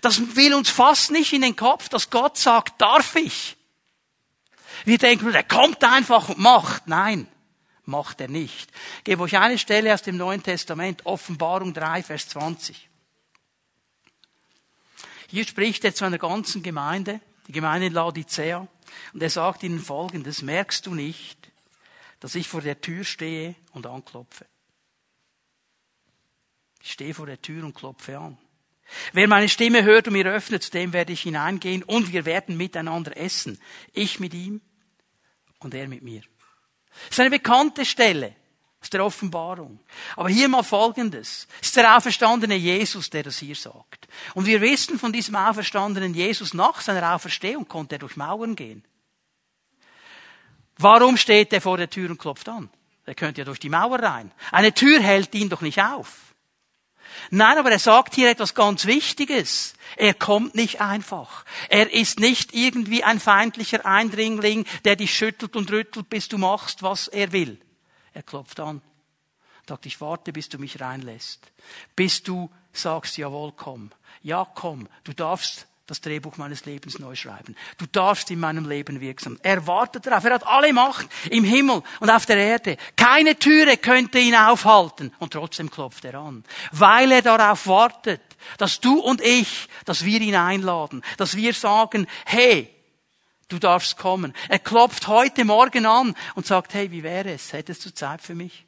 [0.00, 3.56] Das will uns fast nicht in den Kopf, dass Gott sagt, darf ich?
[4.84, 6.88] Wir denken, er kommt einfach und macht.
[6.88, 7.28] Nein,
[7.84, 8.70] macht er nicht.
[8.98, 12.88] Ich gebe euch eine Stelle aus dem Neuen Testament, Offenbarung 3, Vers 20.
[15.32, 17.18] Hier spricht er zu einer ganzen Gemeinde,
[17.48, 18.68] die Gemeinde in Laodicea,
[19.14, 21.50] und er sagt ihnen folgendes, merkst du nicht,
[22.20, 24.44] dass ich vor der Tür stehe und anklopfe?
[26.82, 28.36] Ich stehe vor der Tür und klopfe an.
[29.14, 32.58] Wer meine Stimme hört und mir öffnet, zu dem werde ich hineingehen und wir werden
[32.58, 33.58] miteinander essen.
[33.94, 34.60] Ich mit ihm
[35.60, 36.20] und er mit mir.
[37.06, 38.36] Das ist eine bekannte Stelle
[38.82, 39.78] aus der Offenbarung.
[40.16, 41.46] Aber hier mal Folgendes.
[41.60, 44.08] Es ist der auferstandene Jesus, der das hier sagt.
[44.34, 48.84] Und wir wissen von diesem auferstandenen Jesus, nach seiner Auferstehung konnte er durch Mauern gehen.
[50.78, 52.70] Warum steht er vor der Tür und klopft an?
[53.04, 54.32] Er könnte ja durch die Mauer rein.
[54.50, 56.34] Eine Tür hält ihn doch nicht auf.
[57.30, 59.74] Nein, aber er sagt hier etwas ganz Wichtiges.
[59.96, 61.44] Er kommt nicht einfach.
[61.68, 66.82] Er ist nicht irgendwie ein feindlicher Eindringling, der dich schüttelt und rüttelt, bis du machst,
[66.82, 67.60] was er will.
[68.14, 68.82] Er klopft an.
[69.68, 71.52] Sagt, ich warte, bis du mich reinlässt.
[71.94, 73.90] Bis du sagst, jawohl, komm.
[74.22, 74.88] Ja, komm.
[75.04, 77.56] Du darfst das Drehbuch meines Lebens neu schreiben.
[77.76, 79.38] Du darfst in meinem Leben wirksam.
[79.42, 80.24] Er wartet darauf.
[80.24, 82.76] Er hat alle Macht im Himmel und auf der Erde.
[82.96, 85.12] Keine Türe könnte ihn aufhalten.
[85.18, 86.44] Und trotzdem klopft er an.
[86.70, 88.22] Weil er darauf wartet,
[88.58, 91.02] dass du und ich, dass wir ihn einladen.
[91.18, 92.71] Dass wir sagen, hey,
[93.48, 94.32] Du darfst kommen.
[94.48, 97.52] Er klopft heute Morgen an und sagt, hey, wie wäre es?
[97.52, 98.66] Hättest du Zeit für mich?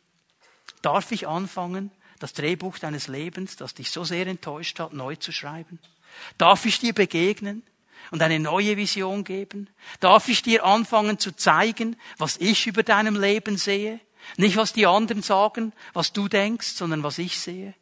[0.83, 5.33] Darf ich anfangen, das Drehbuch deines Lebens, das dich so sehr enttäuscht hat, neu zu
[5.33, 5.79] schreiben?
[6.39, 7.63] Darf ich dir begegnen
[8.11, 9.69] und eine neue Vision geben?
[10.01, 14.01] Darf ich dir anfangen zu zeigen, was ich über deinem Leben sehe?
[14.37, 17.75] Nicht, was die anderen sagen, was du denkst, sondern was ich sehe?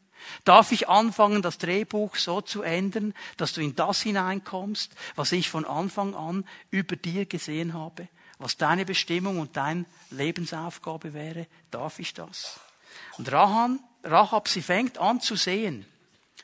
[0.45, 5.49] Darf ich anfangen, das Drehbuch so zu ändern, dass du in das hineinkommst, was ich
[5.49, 8.09] von Anfang an über dir gesehen habe,
[8.39, 11.47] was deine Bestimmung und deine Lebensaufgabe wäre?
[11.71, 12.61] Darf ich das?
[13.19, 15.87] Und Rahab, Rahab, sie fängt an zu sehen,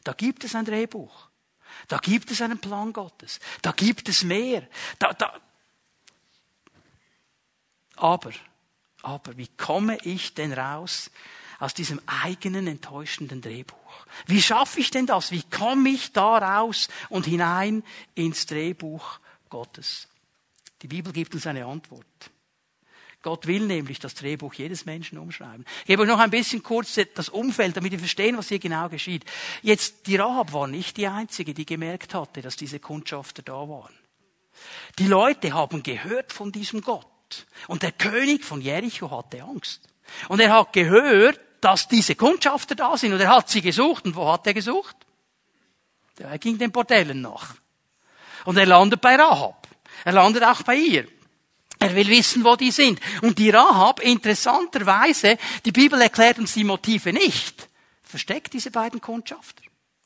[0.04, 1.28] da gibt es ein Drehbuch.
[1.86, 3.40] Da gibt es einen Plan Gottes.
[3.62, 4.66] Da gibt es mehr.
[4.98, 5.40] Da, da.
[7.96, 8.32] Aber,
[9.02, 11.10] aber, wie komme ich denn raus
[11.58, 13.76] aus diesem eigenen enttäuschenden Drehbuch.
[14.26, 15.32] Wie schaffe ich denn das?
[15.32, 17.82] Wie komme ich da raus und hinein
[18.14, 19.18] ins Drehbuch
[19.50, 20.08] Gottes?
[20.82, 22.04] Die Bibel gibt uns eine Antwort.
[23.22, 25.64] Gott will nämlich das Drehbuch jedes Menschen umschreiben.
[25.80, 28.88] Ich gebe euch noch ein bisschen kurz das Umfeld, damit ihr verstehen, was hier genau
[28.88, 29.24] geschieht.
[29.60, 33.94] Jetzt, die Rahab war nicht die Einzige, die gemerkt hatte, dass diese Kundschafter da waren.
[35.00, 37.06] Die Leute haben gehört von diesem Gott.
[37.66, 39.82] Und der König von Jericho hatte Angst.
[40.28, 43.12] Und er hat gehört, dass diese Kundschafter da sind.
[43.12, 44.04] Und er hat sie gesucht.
[44.04, 44.96] Und wo hat er gesucht?
[46.18, 47.54] Er ging den Bordellen nach.
[48.44, 49.68] Und er landet bei Rahab.
[50.04, 51.06] Er landet auch bei ihr.
[51.80, 53.00] Er will wissen, wo die sind.
[53.22, 57.68] Und die Rahab, interessanterweise, die Bibel erklärt uns die Motive nicht,
[58.02, 59.62] versteckt diese beiden Kundschafter.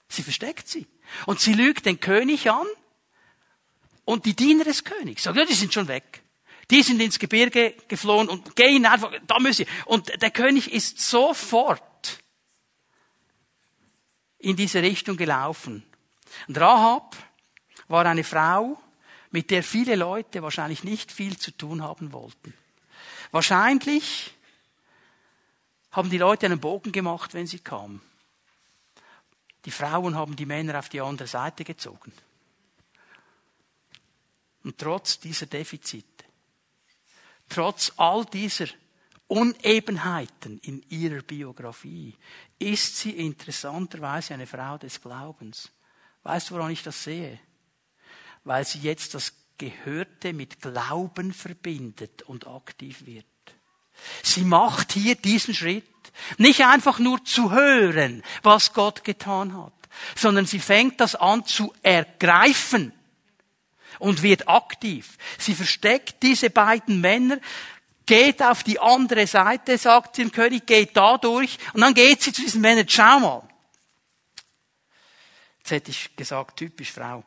[0.09, 0.87] Sie versteckt sie.
[1.27, 2.67] Und sie lügt den König an
[4.05, 5.23] und die Diener des Königs.
[5.23, 6.22] Sagt, ja, die sind schon weg.
[6.73, 9.73] Die sind ins Gebirge geflohen und gehen einfach, da müssen sie.
[9.85, 11.83] Und der König ist sofort
[14.39, 15.85] in diese Richtung gelaufen.
[16.49, 17.15] Und Rahab
[17.89, 18.81] war eine Frau,
[19.31, 22.55] mit der viele Leute wahrscheinlich nicht viel zu tun haben wollten.
[23.33, 24.33] Wahrscheinlich
[25.91, 28.01] haben die Leute einen Bogen gemacht, wenn sie kamen.
[29.67, 32.13] Die Frauen haben die Männer auf die andere Seite gezogen.
[34.65, 36.12] Und trotz dieser Defizite
[37.53, 38.67] trotz all dieser
[39.27, 42.15] Unebenheiten in ihrer Biografie
[42.59, 45.71] ist sie interessanterweise eine Frau des Glaubens.
[46.23, 47.39] Weißt du, woran ich das sehe?
[48.45, 53.25] Weil sie jetzt das Gehörte mit Glauben verbindet und aktiv wird.
[54.23, 55.85] Sie macht hier diesen Schritt,
[56.39, 59.73] nicht einfach nur zu hören, was Gott getan hat,
[60.17, 62.93] sondern sie fängt das an zu ergreifen
[64.03, 65.17] und wird aktiv.
[65.39, 67.39] Sie versteckt diese beiden Männer,
[68.05, 72.33] geht auf die andere Seite, sagt dem König, geht da durch, und dann geht sie
[72.33, 73.49] zu diesen Männern, schau mal.
[75.59, 77.23] Jetzt hätte ich gesagt, typisch Frau.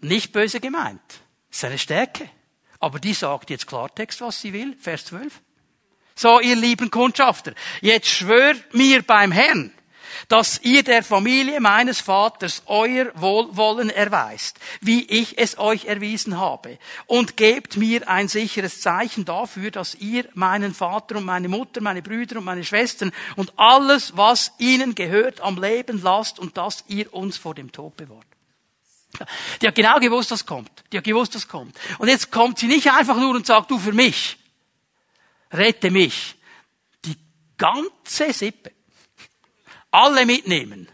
[0.00, 1.02] Nicht böse gemeint.
[1.48, 2.30] Das ist eine Stärke.
[2.78, 4.76] Aber die sagt jetzt Klartext, was sie will.
[4.78, 5.40] Vers 12.
[6.14, 9.75] So, ihr lieben Kundschafter, jetzt schwört mir beim Herrn,
[10.28, 16.78] dass ihr der Familie meines Vaters euer Wohlwollen erweist, wie ich es euch erwiesen habe,
[17.06, 22.02] und gebt mir ein sicheres Zeichen dafür, dass ihr meinen Vater und meine Mutter, meine
[22.02, 27.12] Brüder und meine Schwestern und alles, was ihnen gehört, am Leben lasst und dass ihr
[27.12, 28.26] uns vor dem Tod bewahrt.
[29.62, 30.70] Die hat genau gewusst, was kommt.
[30.92, 31.76] Die hat gewusst, was kommt.
[31.98, 34.36] Und jetzt kommt sie nicht einfach nur und sagt, du für mich,
[35.52, 36.36] rette mich.
[37.04, 37.16] Die
[37.56, 38.72] ganze Sippe
[39.96, 40.88] alle mitnehmen.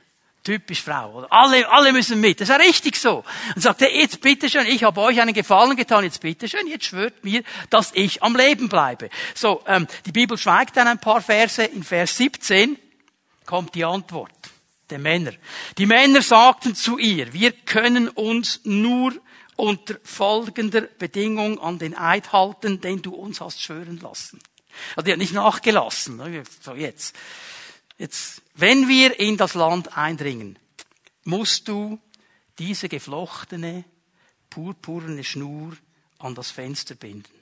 [0.45, 1.33] Typisch Frau, oder?
[1.33, 2.41] Alle, alle müssen mit.
[2.41, 3.23] Das ist ja richtig so.
[3.55, 7.23] Und sagt er, jetzt bitteschön, ich habe euch einen Gefallen getan, jetzt bitteschön, jetzt schwört
[7.23, 9.09] mir, dass ich am Leben bleibe.
[9.35, 11.63] So, ähm, die Bibel schweigt dann ein paar Verse.
[11.63, 12.77] In Vers 17
[13.47, 14.33] kommt die Antwort
[14.91, 15.33] der Männer.
[15.79, 19.13] Die Männer sagten zu ihr, wir können uns nur
[19.55, 24.41] unter folgender Bedingung an den Eid halten, den du uns hast schwören lassen.
[24.97, 26.21] Also die hat nicht nachgelassen.
[26.61, 27.17] So jetzt.
[27.99, 30.59] Jetzt, wenn wir in das Land eindringen,
[31.25, 31.99] musst du
[32.59, 33.85] diese geflochtene,
[34.51, 35.77] purpurne Schnur
[36.19, 37.33] an das Fenster binden,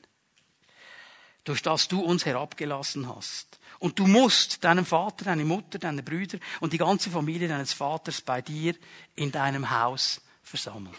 [1.44, 3.58] durch das du uns herabgelassen hast.
[3.78, 8.20] Und du musst deinen Vater, deine Mutter, deine Brüder und die ganze Familie deines Vaters
[8.20, 8.74] bei dir
[9.16, 10.94] in deinem Haus versammeln.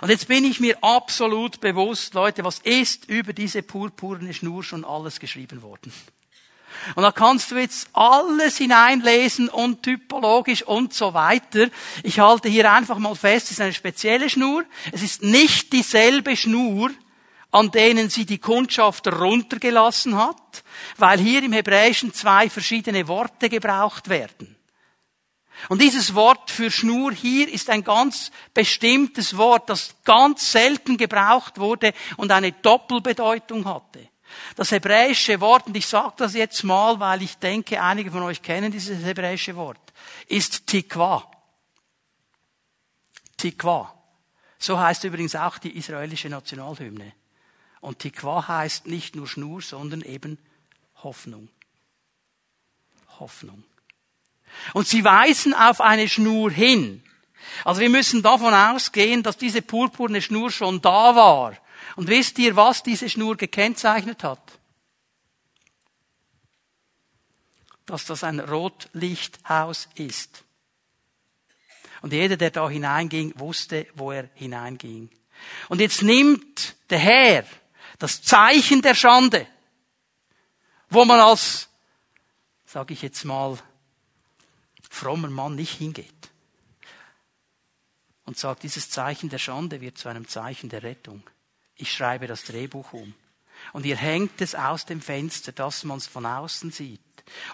[0.00, 4.84] Und jetzt bin ich mir absolut bewusst, Leute, was ist über diese purpurne Schnur schon
[4.84, 5.92] alles geschrieben worden?
[6.94, 11.68] Und da kannst du jetzt alles hineinlesen und typologisch und so weiter.
[12.02, 14.64] Ich halte hier einfach mal fest, es ist eine spezielle Schnur.
[14.92, 16.90] Es ist nicht dieselbe Schnur,
[17.50, 20.64] an denen sie die Kundschaft runtergelassen hat,
[20.98, 24.56] weil hier im Hebräischen zwei verschiedene Worte gebraucht werden.
[25.68, 31.58] Und dieses Wort für Schnur hier ist ein ganz bestimmtes Wort, das ganz selten gebraucht
[31.58, 34.08] wurde und eine Doppelbedeutung hatte.
[34.56, 38.42] Das hebräische Wort, und ich sage das jetzt mal, weil ich denke, einige von euch
[38.42, 39.80] kennen dieses hebräische Wort,
[40.28, 41.30] ist Tikwa.
[43.36, 43.92] Tikwa.
[44.58, 47.12] So heißt übrigens auch die israelische Nationalhymne.
[47.80, 50.38] Und Tikwa heißt nicht nur Schnur, sondern eben
[51.02, 51.48] Hoffnung.
[53.20, 53.64] Hoffnung.
[54.72, 57.02] Und sie weisen auf eine Schnur hin.
[57.64, 61.56] Also wir müssen davon ausgehen, dass diese purpurne Schnur schon da war
[61.96, 64.58] und wisst ihr, was diese Schnur gekennzeichnet hat?
[67.86, 70.44] Dass das ein Rotlichthaus ist.
[72.02, 75.08] Und jeder, der da hineinging, wusste, wo er hineinging.
[75.68, 77.44] Und jetzt nimmt der Herr
[77.98, 79.46] das Zeichen der Schande,
[80.90, 81.68] wo man als,
[82.66, 83.56] sage ich jetzt mal,
[84.90, 86.10] frommer Mann nicht hingeht.
[88.24, 91.22] Und sagt, dieses Zeichen der Schande wird zu einem Zeichen der Rettung
[91.76, 93.14] ich schreibe das Drehbuch um.
[93.72, 97.00] Und ihr hängt es aus dem Fenster, dass man es von außen sieht.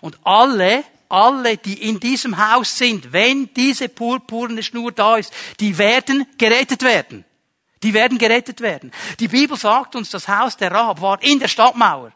[0.01, 5.79] Und alle, alle, die in diesem Haus sind, wenn diese purpurne Schnur da ist, die
[5.79, 7.25] werden gerettet werden.
[7.83, 8.93] Die werden gerettet werden.
[9.21, 12.13] Die Bibel sagt uns, das Haus der Rahab war in der Stadtmauer.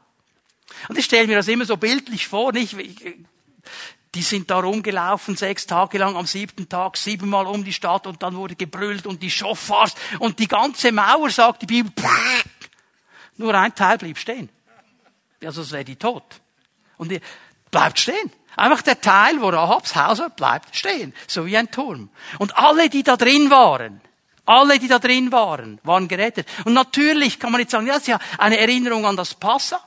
[0.88, 2.76] Und ich stelle mir das immer so bildlich vor, nicht?
[4.14, 8.22] Die sind da rumgelaufen, sechs Tage lang, am siebten Tag siebenmal um die Stadt und
[8.22, 11.92] dann wurde gebrüllt und die Chauffeurs und die ganze Mauer, sagt die Bibel,
[13.36, 14.48] nur ein Teil blieb stehen.
[15.44, 16.22] Also es wäre die tot.
[16.96, 17.20] Und die
[17.70, 18.32] bleibt stehen.
[18.56, 21.12] Einfach der Teil, wo Rahabs Haus war, bleibt stehen.
[21.26, 22.08] So wie ein Turm.
[22.38, 24.00] Und alle, die da drin waren,
[24.46, 26.46] alle, die da drin waren, waren gerettet.
[26.64, 29.80] Und natürlich kann man jetzt sagen, ja, das ist ja eine Erinnerung an das Passa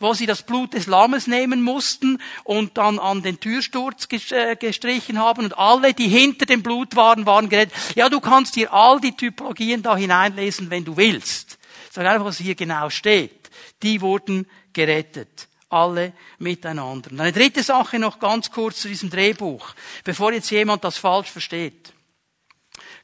[0.00, 5.18] wo sie das Blut des Lammes nehmen mussten und dann an den Türsturz äh, gestrichen
[5.18, 7.74] haben und alle, die hinter dem Blut waren, waren gerettet.
[7.94, 11.58] Ja, du kannst hier all die Typologien da hineinlesen, wenn du willst.
[11.90, 13.50] Sag einfach, was hier genau steht.
[13.82, 15.48] Die wurden gerettet.
[15.68, 17.10] Alle miteinander.
[17.10, 21.92] Eine dritte Sache noch ganz kurz zu diesem Drehbuch, bevor jetzt jemand das falsch versteht.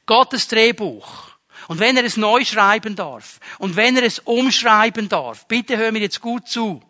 [0.05, 1.32] Gottes Drehbuch
[1.67, 5.91] Und wenn er es neu schreiben darf und wenn er es umschreiben darf, bitte hör
[5.91, 6.81] mir jetzt gut zu,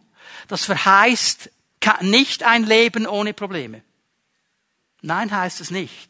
[0.47, 1.49] das verheißt
[2.01, 3.83] nicht ein Leben ohne Probleme.
[5.01, 6.09] Nein, heißt es nicht.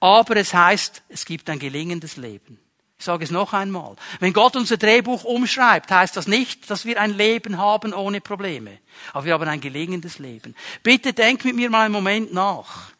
[0.00, 2.58] Aber es heißt, es gibt ein gelingendes Leben.
[2.98, 3.96] Ich sage es noch einmal.
[4.18, 8.78] Wenn Gott unser Drehbuch umschreibt, heißt das nicht, dass wir ein Leben haben ohne Probleme.
[9.12, 10.54] Aber wir haben ein gelingendes Leben.
[10.82, 12.93] Bitte denk mit mir mal einen Moment nach.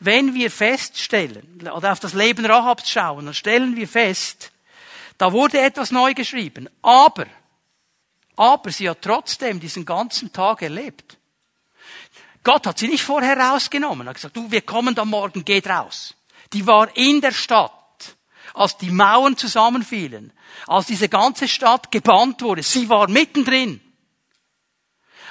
[0.00, 4.52] Wenn wir feststellen, oder auf das Leben Rahabs schauen, dann stellen wir fest,
[5.18, 6.68] da wurde etwas neu geschrieben.
[6.82, 7.26] Aber,
[8.36, 11.18] aber sie hat trotzdem diesen ganzen Tag erlebt.
[12.44, 14.06] Gott hat sie nicht vorher rausgenommen.
[14.06, 16.14] Er hat gesagt, du, wir kommen da morgen, geht raus.
[16.52, 17.72] Die war in der Stadt,
[18.54, 20.32] als die Mauern zusammenfielen,
[20.66, 22.62] als diese ganze Stadt gebannt wurde.
[22.62, 23.80] Sie war mittendrin.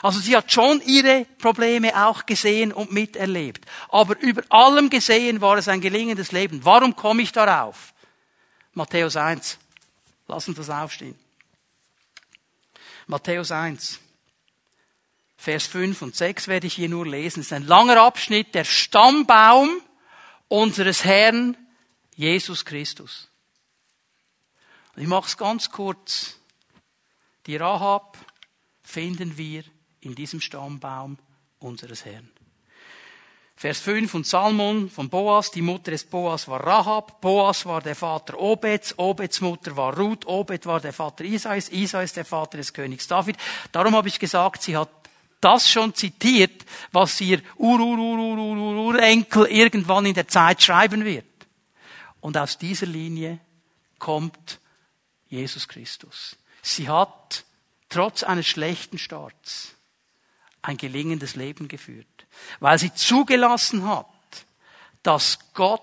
[0.01, 3.65] Also sie hat schon ihre Probleme auch gesehen und miterlebt.
[3.89, 6.65] Aber über allem gesehen war es ein gelingendes Leben.
[6.65, 7.93] Warum komme ich darauf?
[8.73, 9.59] Matthäus 1.
[10.27, 11.17] Lass uns das aufstehen.
[13.05, 13.99] Matthäus 1.
[15.37, 17.41] Vers 5 und 6 werde ich hier nur lesen.
[17.41, 19.69] Es ist ein langer Abschnitt, der Stammbaum
[20.47, 21.57] unseres Herrn
[22.15, 23.27] Jesus Christus.
[24.95, 26.37] Ich mache es ganz kurz.
[27.47, 28.17] Die Rahab
[28.83, 29.63] finden wir
[30.01, 31.17] in diesem Stammbaum
[31.59, 32.29] unseres Herrn.
[33.55, 37.95] Vers 5 von Salmon von Boas, die Mutter des Boas war Rahab, Boas war der
[37.95, 42.73] Vater Obeds, Obeds Mutter war Ruth, Obed war der Vater Isais, Isais der Vater des
[42.73, 43.37] Königs David.
[43.71, 44.89] Darum habe ich gesagt, sie hat
[45.41, 51.25] das schon zitiert, was ihr Ur-Ur-Ur-Ur-Urenkel irgendwann in der Zeit schreiben wird.
[52.19, 53.39] Und aus dieser Linie
[53.99, 54.59] kommt
[55.29, 56.35] Jesus Christus.
[56.63, 57.45] Sie hat
[57.89, 59.75] trotz eines schlechten Starts
[60.61, 62.07] ein gelingendes Leben geführt,
[62.59, 64.07] weil sie zugelassen hat,
[65.03, 65.81] dass Gott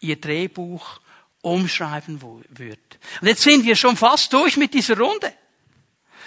[0.00, 1.00] ihr Drehbuch
[1.40, 2.98] umschreiben wird.
[3.20, 5.32] Und jetzt sind wir schon fast durch mit dieser Runde.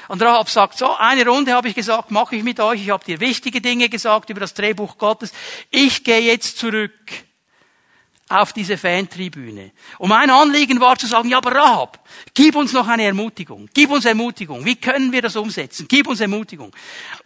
[0.08, 2.82] Und Rahab sagt, so, eine Runde habe ich gesagt, mache ich mit euch.
[2.82, 5.34] Ich habe dir wichtige Dinge gesagt über das Drehbuch Gottes.
[5.70, 6.94] Ich gehe jetzt zurück
[8.30, 9.72] auf diese Fantribüne.
[10.00, 13.70] Und mein Anliegen war zu sagen, ja, aber Rahab, gib uns noch eine Ermutigung.
[13.74, 14.66] Gib uns Ermutigung.
[14.66, 15.86] Wie können wir das umsetzen?
[15.88, 16.74] Gib uns Ermutigung.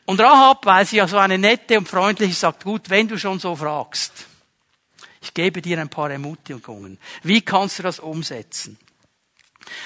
[0.06, 3.40] Und Rahab, weil sie ja so eine nette und freundliche sagt, gut, wenn du schon
[3.40, 4.28] so fragst,
[5.22, 6.98] ich gebe dir ein paar Ermutigungen.
[7.24, 8.78] Wie kannst du das umsetzen?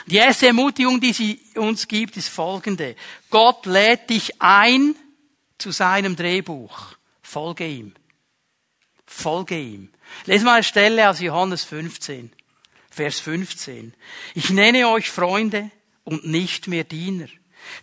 [0.07, 2.95] Die erste Ermutigung, die sie uns gibt, ist folgende.
[3.29, 4.95] Gott lädt dich ein
[5.57, 6.95] zu seinem Drehbuch.
[7.21, 7.93] Folge ihm.
[9.15, 9.89] Folge ihm.
[10.25, 12.31] Lesen wir eine Stelle aus Johannes 15,
[12.89, 13.93] Vers 15.
[14.33, 15.71] Ich nenne euch Freunde
[16.03, 17.27] und nicht mehr Diener.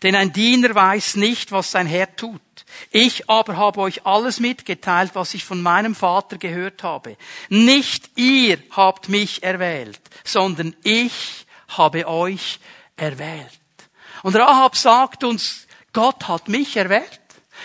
[0.02, 2.40] Denn ein Diener weiß nicht, was sein Herr tut.
[2.90, 7.16] Ich aber habe euch alles mitgeteilt, was ich von meinem Vater gehört habe.
[7.48, 12.60] Nicht ihr habt mich erwählt, sondern ich habe euch
[12.96, 13.60] erwählt.
[14.22, 17.20] Und Rahab sagt uns, Gott hat mich erwählt.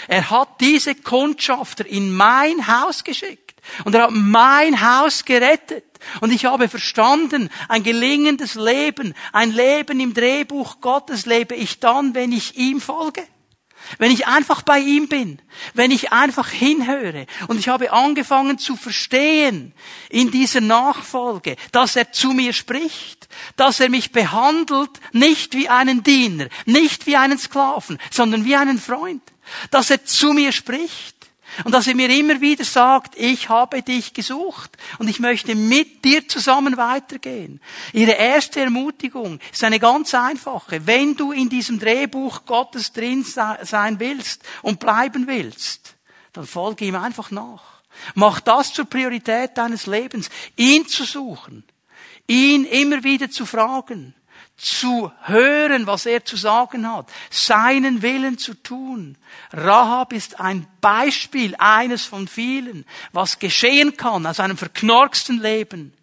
[0.07, 3.46] Er hat diese Kundschafter in mein Haus geschickt.
[3.83, 5.83] Und er hat mein Haus gerettet.
[6.21, 12.13] Und ich habe verstanden, ein gelingendes Leben, ein Leben im Drehbuch Gottes lebe ich dann,
[12.13, 13.23] wenn ich ihm folge.
[13.99, 15.39] Wenn ich einfach bei ihm bin,
[15.73, 19.73] wenn ich einfach hinhöre und ich habe angefangen zu verstehen
[20.09, 26.03] in dieser Nachfolge, dass er zu mir spricht, dass er mich behandelt nicht wie einen
[26.03, 29.21] Diener, nicht wie einen Sklaven, sondern wie einen Freund,
[29.71, 31.16] dass er zu mir spricht,
[31.63, 36.03] und dass er mir immer wieder sagt, ich habe dich gesucht und ich möchte mit
[36.05, 37.61] dir zusammen weitergehen.
[37.93, 40.85] Ihre erste Ermutigung ist eine ganz einfache.
[40.85, 45.95] Wenn du in diesem Drehbuch Gottes drin sein willst und bleiben willst,
[46.33, 47.81] dann folge ihm einfach nach.
[48.13, 51.63] Mach das zur Priorität deines Lebens, ihn zu suchen,
[52.27, 54.13] ihn immer wieder zu fragen,
[54.57, 59.17] zu hören, was er zu sagen hat, seinen Willen zu tun.
[59.53, 65.93] Rahab ist ein Beispiel, eines von vielen, was geschehen kann aus einem verknorksten Leben,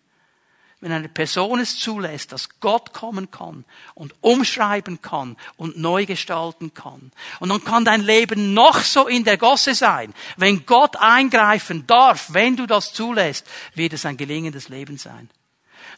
[0.80, 3.64] wenn eine Person es zulässt, dass Gott kommen kann
[3.94, 7.10] und umschreiben kann und neu gestalten kann.
[7.40, 10.14] Und dann kann dein Leben noch so in der Gosse sein.
[10.36, 15.28] Wenn Gott eingreifen darf, wenn du das zulässt, wird es ein gelingendes Leben sein.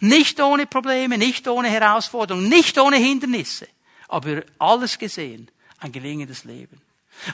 [0.01, 3.69] Nicht ohne Probleme, nicht ohne Herausforderungen, nicht ohne Hindernisse.
[4.09, 6.81] Aber alles gesehen, ein gelingendes Leben.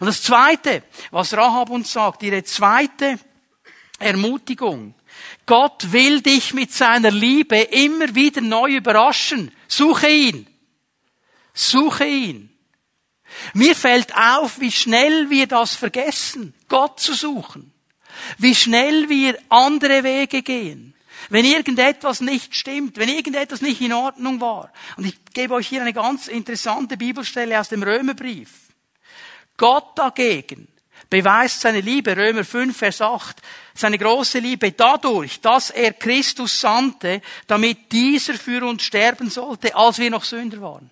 [0.00, 3.18] Und das Zweite, was Rahab uns sagt, ihre zweite
[3.98, 4.94] Ermutigung.
[5.46, 9.52] Gott will dich mit seiner Liebe immer wieder neu überraschen.
[9.68, 10.46] Suche ihn.
[11.52, 12.50] Suche ihn.
[13.54, 17.72] Mir fällt auf, wie schnell wir das vergessen, Gott zu suchen.
[18.38, 20.91] Wie schnell wir andere Wege gehen.
[21.28, 24.72] Wenn irgendetwas nicht stimmt, wenn irgendetwas nicht in Ordnung war.
[24.96, 28.50] Und ich gebe euch hier eine ganz interessante Bibelstelle aus dem Römerbrief.
[29.56, 30.68] Gott dagegen
[31.12, 33.36] beweist seine Liebe, Römer 5, Vers 8,
[33.74, 39.98] seine große Liebe dadurch, dass er Christus sandte, damit dieser für uns sterben sollte, als
[39.98, 40.90] wir noch Sünder waren.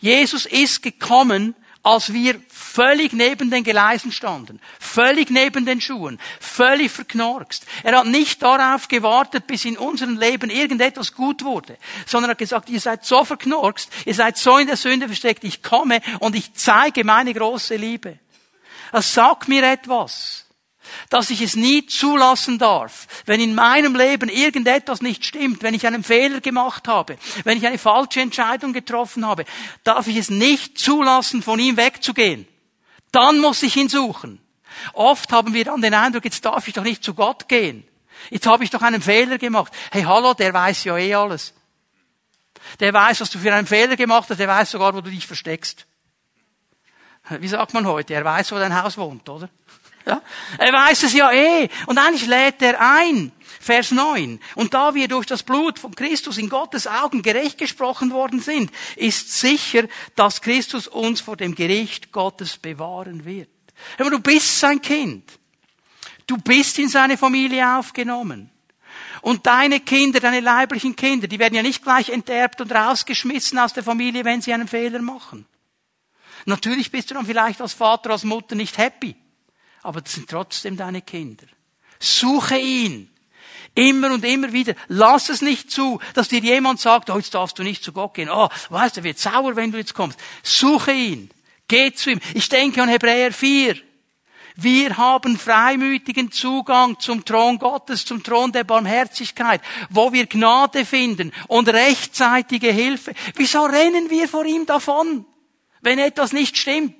[0.00, 2.40] Jesus ist gekommen, als wir
[2.76, 7.64] völlig neben den Gleisen standen, völlig neben den Schuhen, völlig verknorkst.
[7.82, 12.68] Er hat nicht darauf gewartet, bis in unserem Leben irgendetwas gut wurde, sondern hat gesagt,
[12.68, 16.52] ihr seid so verknorkst, ihr seid so in der Sünde versteckt, ich komme und ich
[16.52, 18.18] zeige meine große Liebe.
[18.92, 20.42] Das sagt mir etwas
[21.10, 25.84] dass ich es nie zulassen darf, wenn in meinem Leben irgendetwas nicht stimmt, wenn ich
[25.84, 29.46] einen Fehler gemacht habe, wenn ich eine falsche Entscheidung getroffen habe,
[29.82, 32.46] darf ich es nicht zulassen, von ihm wegzugehen.
[33.12, 34.40] Dann muss ich ihn suchen.
[34.92, 37.86] Oft haben wir dann den Eindruck, jetzt darf ich doch nicht zu Gott gehen.
[38.30, 39.72] Jetzt habe ich doch einen Fehler gemacht.
[39.90, 41.54] Hey, hallo, der weiß ja eh alles.
[42.80, 45.26] Der weiß, was du für einen Fehler gemacht hast, der weiß sogar, wo du dich
[45.26, 45.86] versteckst.
[47.40, 48.14] Wie sagt man heute?
[48.14, 49.48] Er weiß, wo dein Haus wohnt, oder?
[50.06, 50.22] Ja?
[50.58, 51.68] Er weiß es ja eh.
[51.86, 53.32] Und eigentlich lädt er ein.
[53.60, 54.38] Vers 9.
[54.54, 58.70] Und da wir durch das Blut von Christus in Gottes Augen gerecht gesprochen worden sind,
[58.94, 63.48] ist sicher, dass Christus uns vor dem Gericht Gottes bewahren wird.
[63.98, 65.40] Aber du bist sein Kind.
[66.28, 68.50] Du bist in seine Familie aufgenommen.
[69.22, 73.72] Und deine Kinder, deine leiblichen Kinder, die werden ja nicht gleich enterbt und rausgeschmissen aus
[73.72, 75.46] der Familie, wenn sie einen Fehler machen.
[76.44, 79.16] Natürlich bist du dann vielleicht als Vater, als Mutter nicht happy
[79.86, 81.46] aber das sind trotzdem deine Kinder.
[82.00, 83.08] Suche ihn.
[83.72, 84.74] Immer und immer wieder.
[84.88, 88.14] Lass es nicht zu, dass dir jemand sagt, oh, jetzt darfst du nicht zu Gott
[88.14, 88.28] gehen.
[88.28, 90.18] Oh, weißt du, er wird sauer, wenn du jetzt kommst.
[90.42, 91.30] Suche ihn.
[91.68, 92.20] Geh zu ihm.
[92.34, 93.76] Ich denke an Hebräer 4.
[94.56, 99.60] Wir haben freimütigen Zugang zum Thron Gottes, zum Thron der Barmherzigkeit,
[99.90, 103.12] wo wir Gnade finden und rechtzeitige Hilfe.
[103.36, 105.26] Wieso rennen wir vor ihm davon,
[105.80, 106.96] wenn etwas nicht stimmt?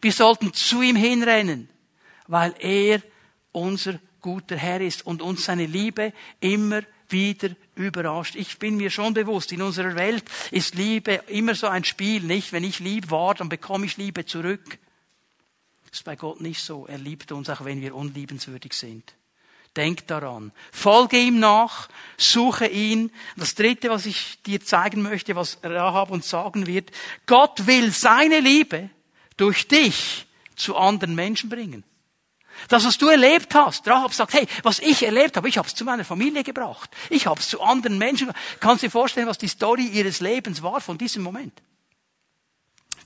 [0.00, 1.68] Wir sollten zu ihm hinrennen
[2.26, 3.02] weil er
[3.52, 8.34] unser guter Herr ist und uns seine Liebe immer wieder überrascht.
[8.36, 12.52] Ich bin mir schon bewusst, in unserer Welt ist Liebe immer so ein Spiel, nicht?
[12.52, 14.78] Wenn ich lieb war, dann bekomme ich Liebe zurück.
[15.90, 16.86] Das ist bei Gott nicht so.
[16.86, 19.14] Er liebt uns, auch wenn wir unliebenswürdig sind.
[19.76, 20.52] Denk daran.
[20.72, 23.10] Folge ihm nach, suche ihn.
[23.36, 26.90] Das dritte, was ich dir zeigen möchte, was Rahab uns sagen wird,
[27.26, 28.88] Gott will seine Liebe
[29.36, 31.84] durch dich zu anderen Menschen bringen.
[32.68, 35.74] Das, was du erlebt hast, Rahab sagt, hey, was ich erlebt habe, ich habe es
[35.74, 36.90] zu meiner Familie gebracht.
[37.10, 38.30] Ich habe es zu anderen Menschen.
[38.60, 41.60] Kannst du dir vorstellen, was die Story ihres Lebens war von diesem Moment?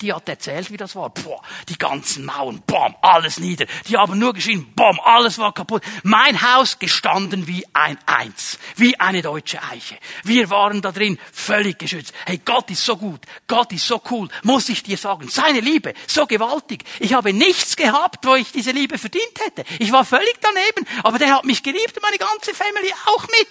[0.01, 1.11] Die hat erzählt, wie das war.
[1.11, 3.67] Boah, die ganzen Mauern, bam, alles nieder.
[3.89, 5.83] Die haben nur geschrien, bam, alles war kaputt.
[6.05, 9.99] Mein Haus gestanden wie ein Eins, wie eine deutsche Eiche.
[10.23, 12.15] Wir waren da drin völlig geschützt.
[12.27, 15.29] Hey, Gott ist so gut, Gott ist so cool, muss ich dir sagen.
[15.29, 16.85] Seine Liebe, so gewaltig.
[17.01, 19.65] Ich habe nichts gehabt, wo ich diese Liebe verdient hätte.
[19.81, 23.49] Ich war völlig daneben, aber der hat mich geliebt und meine ganze Family auch mit.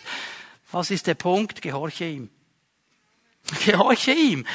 [0.72, 1.62] Was ist der Punkt?
[1.62, 2.30] Gehorche ihm.
[3.66, 4.46] Gehorche ihm.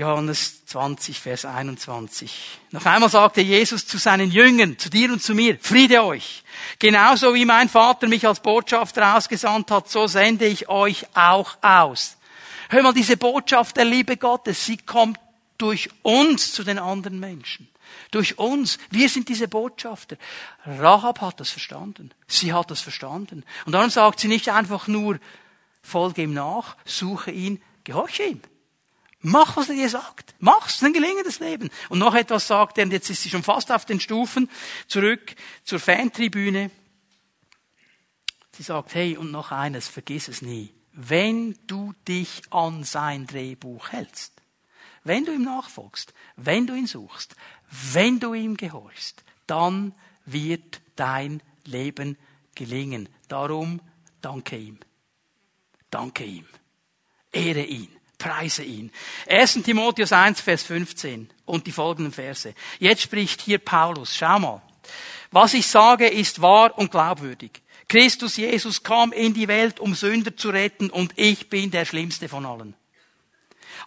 [0.00, 2.58] Johannes 20, Vers 21.
[2.70, 6.42] Noch einmal sagte Jesus zu seinen Jüngern, zu dir und zu mir, Friede euch.
[6.78, 12.16] Genauso wie mein Vater mich als Botschafter ausgesandt hat, so sende ich euch auch aus.
[12.70, 15.20] Hör mal, diese Botschaft der Liebe Gottes, sie kommt
[15.58, 17.68] durch uns zu den anderen Menschen.
[18.10, 18.78] Durch uns.
[18.88, 20.16] Wir sind diese Botschafter.
[20.64, 22.12] Rahab hat das verstanden.
[22.26, 23.44] Sie hat das verstanden.
[23.66, 25.18] Und darum sagt sie nicht einfach nur,
[25.82, 28.40] folge ihm nach, suche ihn, gehorche ihm.
[29.22, 30.34] Mach, was er dir sagt.
[30.38, 31.70] Mach's, ein gelingendes Leben.
[31.90, 34.50] Und noch etwas sagt er, und jetzt ist sie schon fast auf den Stufen,
[34.88, 36.70] zurück zur Fantribüne.
[38.52, 40.72] Sie sagt, hey, und noch eines, vergiss es nie.
[40.92, 44.32] Wenn du dich an sein Drehbuch hältst,
[45.04, 47.36] wenn du ihm nachfolgst, wenn du ihn suchst,
[47.92, 49.94] wenn du ihm gehorchst, dann
[50.24, 52.18] wird dein Leben
[52.54, 53.08] gelingen.
[53.28, 53.80] Darum
[54.20, 54.78] danke ihm.
[55.90, 56.46] Danke ihm.
[57.32, 57.88] Ehre ihn.
[58.20, 58.92] Preise ihn.
[59.28, 59.62] 1.
[59.64, 62.54] Timotheus 1, Vers 15 und die folgenden Verse.
[62.78, 64.16] Jetzt spricht hier Paulus.
[64.16, 64.62] Schau mal.
[65.32, 67.62] Was ich sage, ist wahr und glaubwürdig.
[67.88, 72.28] Christus Jesus kam in die Welt, um Sünder zu retten und ich bin der schlimmste
[72.28, 72.74] von allen.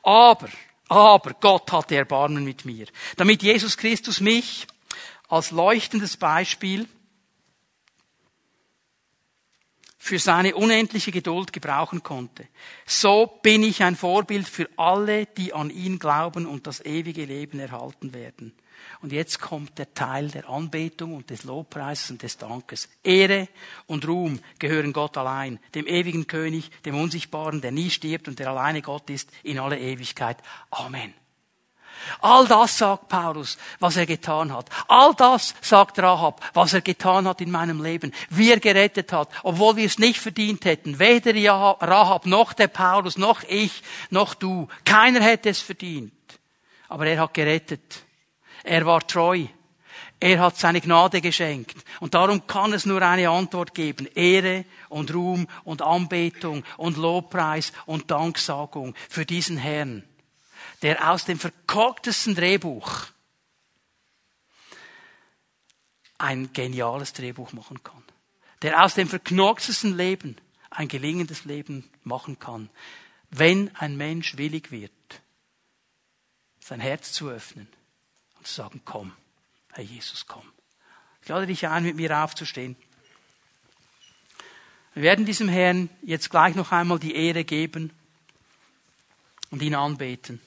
[0.01, 0.49] Aber,
[0.89, 4.67] aber Gott hatte Erbarmen mit mir, damit Jesus Christus mich
[5.29, 6.88] als leuchtendes Beispiel
[10.04, 12.45] für seine unendliche Geduld gebrauchen konnte.
[12.86, 17.58] So bin ich ein Vorbild für alle, die an ihn glauben und das ewige Leben
[17.58, 18.51] erhalten werden.
[19.01, 22.89] Und jetzt kommt der Teil der Anbetung und des Lobpreises und des Dankes.
[23.01, 23.47] Ehre
[23.88, 28.49] und Ruhm gehören Gott allein, dem ewigen König, dem Unsichtbaren, der nie stirbt und der
[28.49, 30.36] alleine Gott ist in alle Ewigkeit.
[30.70, 31.14] Amen.
[32.22, 34.70] All das sagt Paulus, was er getan hat.
[34.88, 39.30] All das sagt Rahab, was er getan hat in meinem Leben, wie er gerettet hat,
[39.43, 40.99] obwohl wir es nicht verdient hätten.
[40.99, 44.68] Weder Rahab noch der Paulus, noch ich, noch du.
[44.86, 46.14] Keiner hätte es verdient.
[46.89, 48.04] Aber er hat gerettet.
[48.64, 49.45] Er war treu.
[50.20, 51.76] Er hat seine Gnade geschenkt.
[51.99, 54.08] Und darum kann es nur eine Antwort geben.
[54.16, 60.04] Ehre und Ruhm und Anbetung und Lobpreis und Danksagung für diesen Herrn,
[60.84, 63.07] der aus dem verkorktesten Drehbuch
[66.17, 68.03] ein geniales Drehbuch machen kann.
[68.61, 70.38] Der aus dem verknocktesten Leben
[70.69, 72.69] ein gelingendes Leben machen kann.
[73.29, 74.91] Wenn ein Mensch willig wird,
[76.59, 77.67] sein Herz zu öffnen
[78.38, 79.13] und zu sagen, komm,
[79.71, 80.45] Herr Jesus, komm.
[81.21, 82.75] Ich lade dich ein, mit mir aufzustehen.
[84.93, 87.91] Wir werden diesem Herrn jetzt gleich noch einmal die Ehre geben
[89.49, 90.41] und ihn anbeten.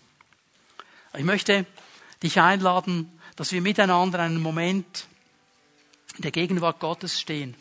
[1.17, 1.65] Ich möchte
[2.23, 5.07] dich einladen, dass wir miteinander einen Moment
[6.17, 7.55] in der Gegenwart Gottes stehen.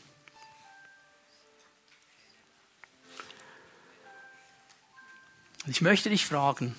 [5.65, 6.75] Und ich möchte dich fragen,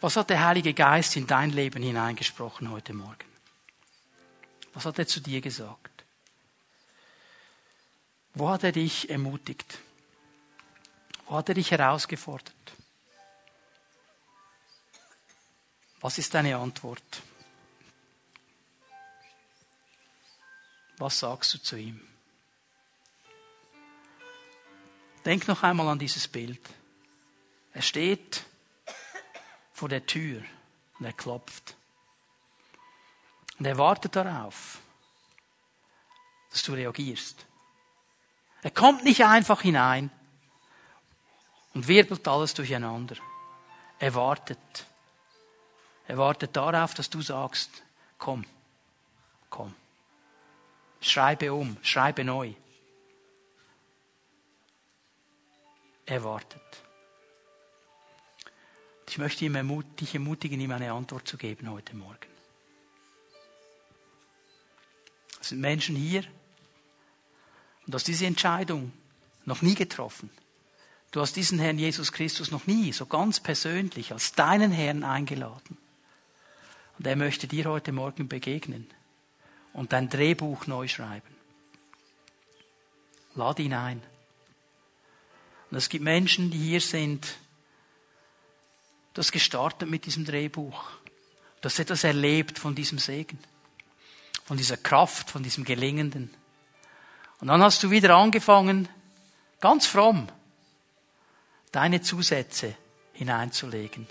[0.00, 3.16] was hat der Heilige Geist in dein Leben hineingesprochen heute Morgen?
[4.72, 6.04] Was hat er zu dir gesagt?
[8.32, 9.78] Wo hat er dich ermutigt?
[11.26, 12.54] Wo hat er dich herausgefordert?
[16.02, 17.22] Was ist deine Antwort?
[20.98, 22.00] Was sagst du zu ihm?
[25.24, 26.60] Denk noch einmal an dieses Bild.
[27.72, 28.44] Er steht
[29.72, 30.42] vor der Tür
[30.98, 31.76] und er klopft.
[33.58, 34.80] Und er wartet darauf,
[36.50, 37.46] dass du reagierst.
[38.62, 40.10] Er kommt nicht einfach hinein
[41.74, 43.16] und wirbelt alles durcheinander.
[44.00, 44.86] Er wartet.
[46.12, 47.70] Er wartet darauf, dass du sagst,
[48.18, 48.44] komm,
[49.48, 49.74] komm.
[51.00, 52.52] Schreibe um, schreibe neu.
[56.04, 56.60] Er wartet.
[59.08, 62.28] Ich möchte dich ermutigen, ihm eine Antwort zu geben heute Morgen.
[65.40, 66.24] Es sind Menschen hier
[67.86, 68.92] und hast diese Entscheidung
[69.46, 70.28] noch nie getroffen.
[71.10, 75.78] Du hast diesen Herrn Jesus Christus noch nie so ganz persönlich als deinen Herrn eingeladen.
[76.98, 78.88] Und er möchte dir heute Morgen begegnen
[79.72, 81.34] und dein Drehbuch neu schreiben.
[83.34, 84.02] Lade ihn ein.
[85.70, 87.36] Und es gibt Menschen, die hier sind,
[89.14, 90.84] Du hast gestartet mit diesem Drehbuch.
[91.60, 93.38] Du hast etwas erlebt von diesem Segen,
[94.44, 96.32] von dieser Kraft, von diesem Gelingenden.
[97.40, 98.88] Und dann hast du wieder angefangen,
[99.60, 100.28] ganz fromm,
[101.72, 102.74] deine Zusätze
[103.12, 104.06] hineinzulegen.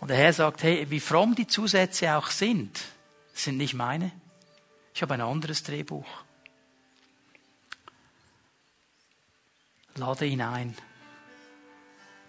[0.00, 2.80] Und der Herr sagt, hey, wie fromm die Zusätze auch sind,
[3.32, 4.12] sind nicht meine.
[4.94, 6.06] Ich habe ein anderes Drehbuch.
[9.96, 10.76] Lade ihn ein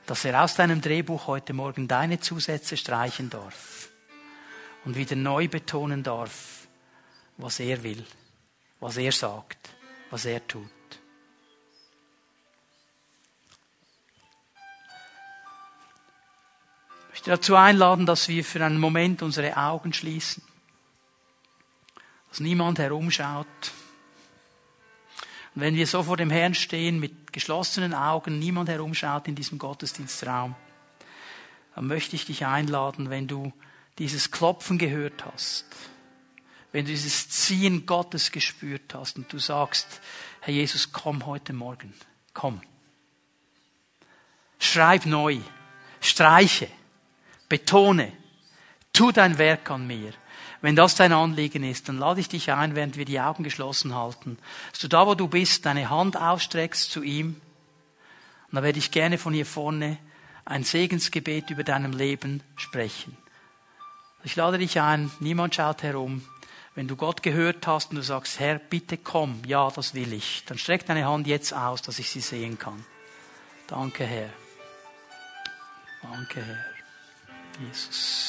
[0.10, 3.90] dass er aus deinem Drehbuch heute Morgen deine Zusätze streichen darf
[4.84, 6.68] und wieder neu betonen darf,
[7.38, 8.04] was er will,
[8.80, 9.70] was er sagt,
[10.10, 10.79] was er tut.
[17.20, 20.42] Ich möchte dazu einladen, dass wir für einen Moment unsere Augen schließen,
[22.30, 23.46] dass niemand herumschaut,
[25.54, 29.58] und wenn wir so vor dem Herrn stehen mit geschlossenen Augen, niemand herumschaut in diesem
[29.58, 30.56] Gottesdienstraum,
[31.76, 33.52] dann möchte ich dich einladen, wenn du
[33.98, 35.66] dieses Klopfen gehört hast,
[36.72, 40.00] wenn du dieses Ziehen Gottes gespürt hast und du sagst,
[40.40, 41.94] Herr Jesus, komm heute Morgen,
[42.34, 42.62] komm.
[44.58, 45.40] Schreib neu,
[46.00, 46.70] streiche,
[47.50, 48.12] betone,
[48.94, 50.14] tu dein Werk an mir.
[50.62, 53.96] Wenn das dein Anliegen ist, dann lade ich dich ein, während wir die Augen geschlossen
[53.96, 54.38] halten,
[54.72, 57.42] dass du da, wo du bist, deine Hand ausstreckst zu ihm.
[58.48, 59.98] Und dann werde ich gerne von hier vorne
[60.44, 63.16] ein Segensgebet über deinem Leben sprechen.
[64.24, 66.24] Ich lade dich ein, niemand schaut herum.
[66.76, 70.44] Wenn du Gott gehört hast und du sagst, Herr, bitte komm, ja, das will ich,
[70.46, 72.84] dann streck deine Hand jetzt aus, dass ich sie sehen kann.
[73.68, 74.30] Danke, Herr.
[76.02, 76.79] Danke, Herr.
[77.60, 78.20] Jesus.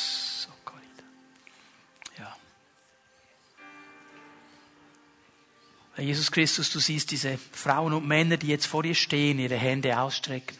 [6.00, 9.56] Herr Jesus Christus, du siehst diese Frauen und Männer, die jetzt vor dir stehen, ihre
[9.56, 10.56] Hände ausstrecken.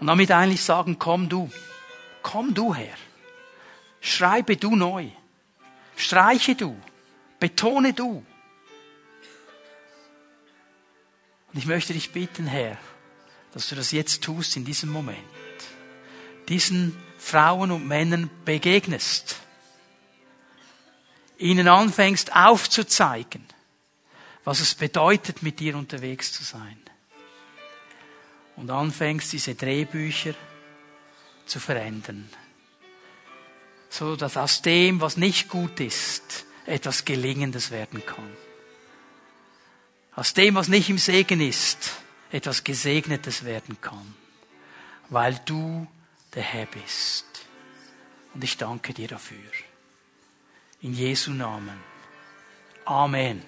[0.00, 1.50] Und damit eigentlich sagen, komm du,
[2.22, 2.94] komm du her.
[4.00, 5.10] Schreibe du neu.
[5.96, 6.80] Streiche du.
[7.38, 8.24] Betone du.
[11.52, 12.78] Und ich möchte dich bitten, Herr,
[13.52, 15.18] dass du das jetzt tust in diesem Moment.
[16.48, 19.36] Diesen Frauen und Männern begegnest.
[21.36, 23.44] Ihnen anfängst aufzuzeigen,
[24.44, 26.78] was es bedeutet, mit dir unterwegs zu sein.
[28.56, 30.34] Und anfängst, diese Drehbücher
[31.46, 32.28] zu verändern.
[33.90, 38.36] So dass aus dem, was nicht gut ist, etwas Gelingendes werden kann.
[40.14, 41.92] Aus dem, was nicht im Segen ist,
[42.30, 44.14] etwas Gesegnetes werden kann.
[45.08, 45.86] Weil du
[46.38, 47.26] der Herr bist.
[48.32, 49.50] Und ich danke dir dafür.
[50.80, 51.80] In Jesu Namen.
[52.84, 53.42] Amen.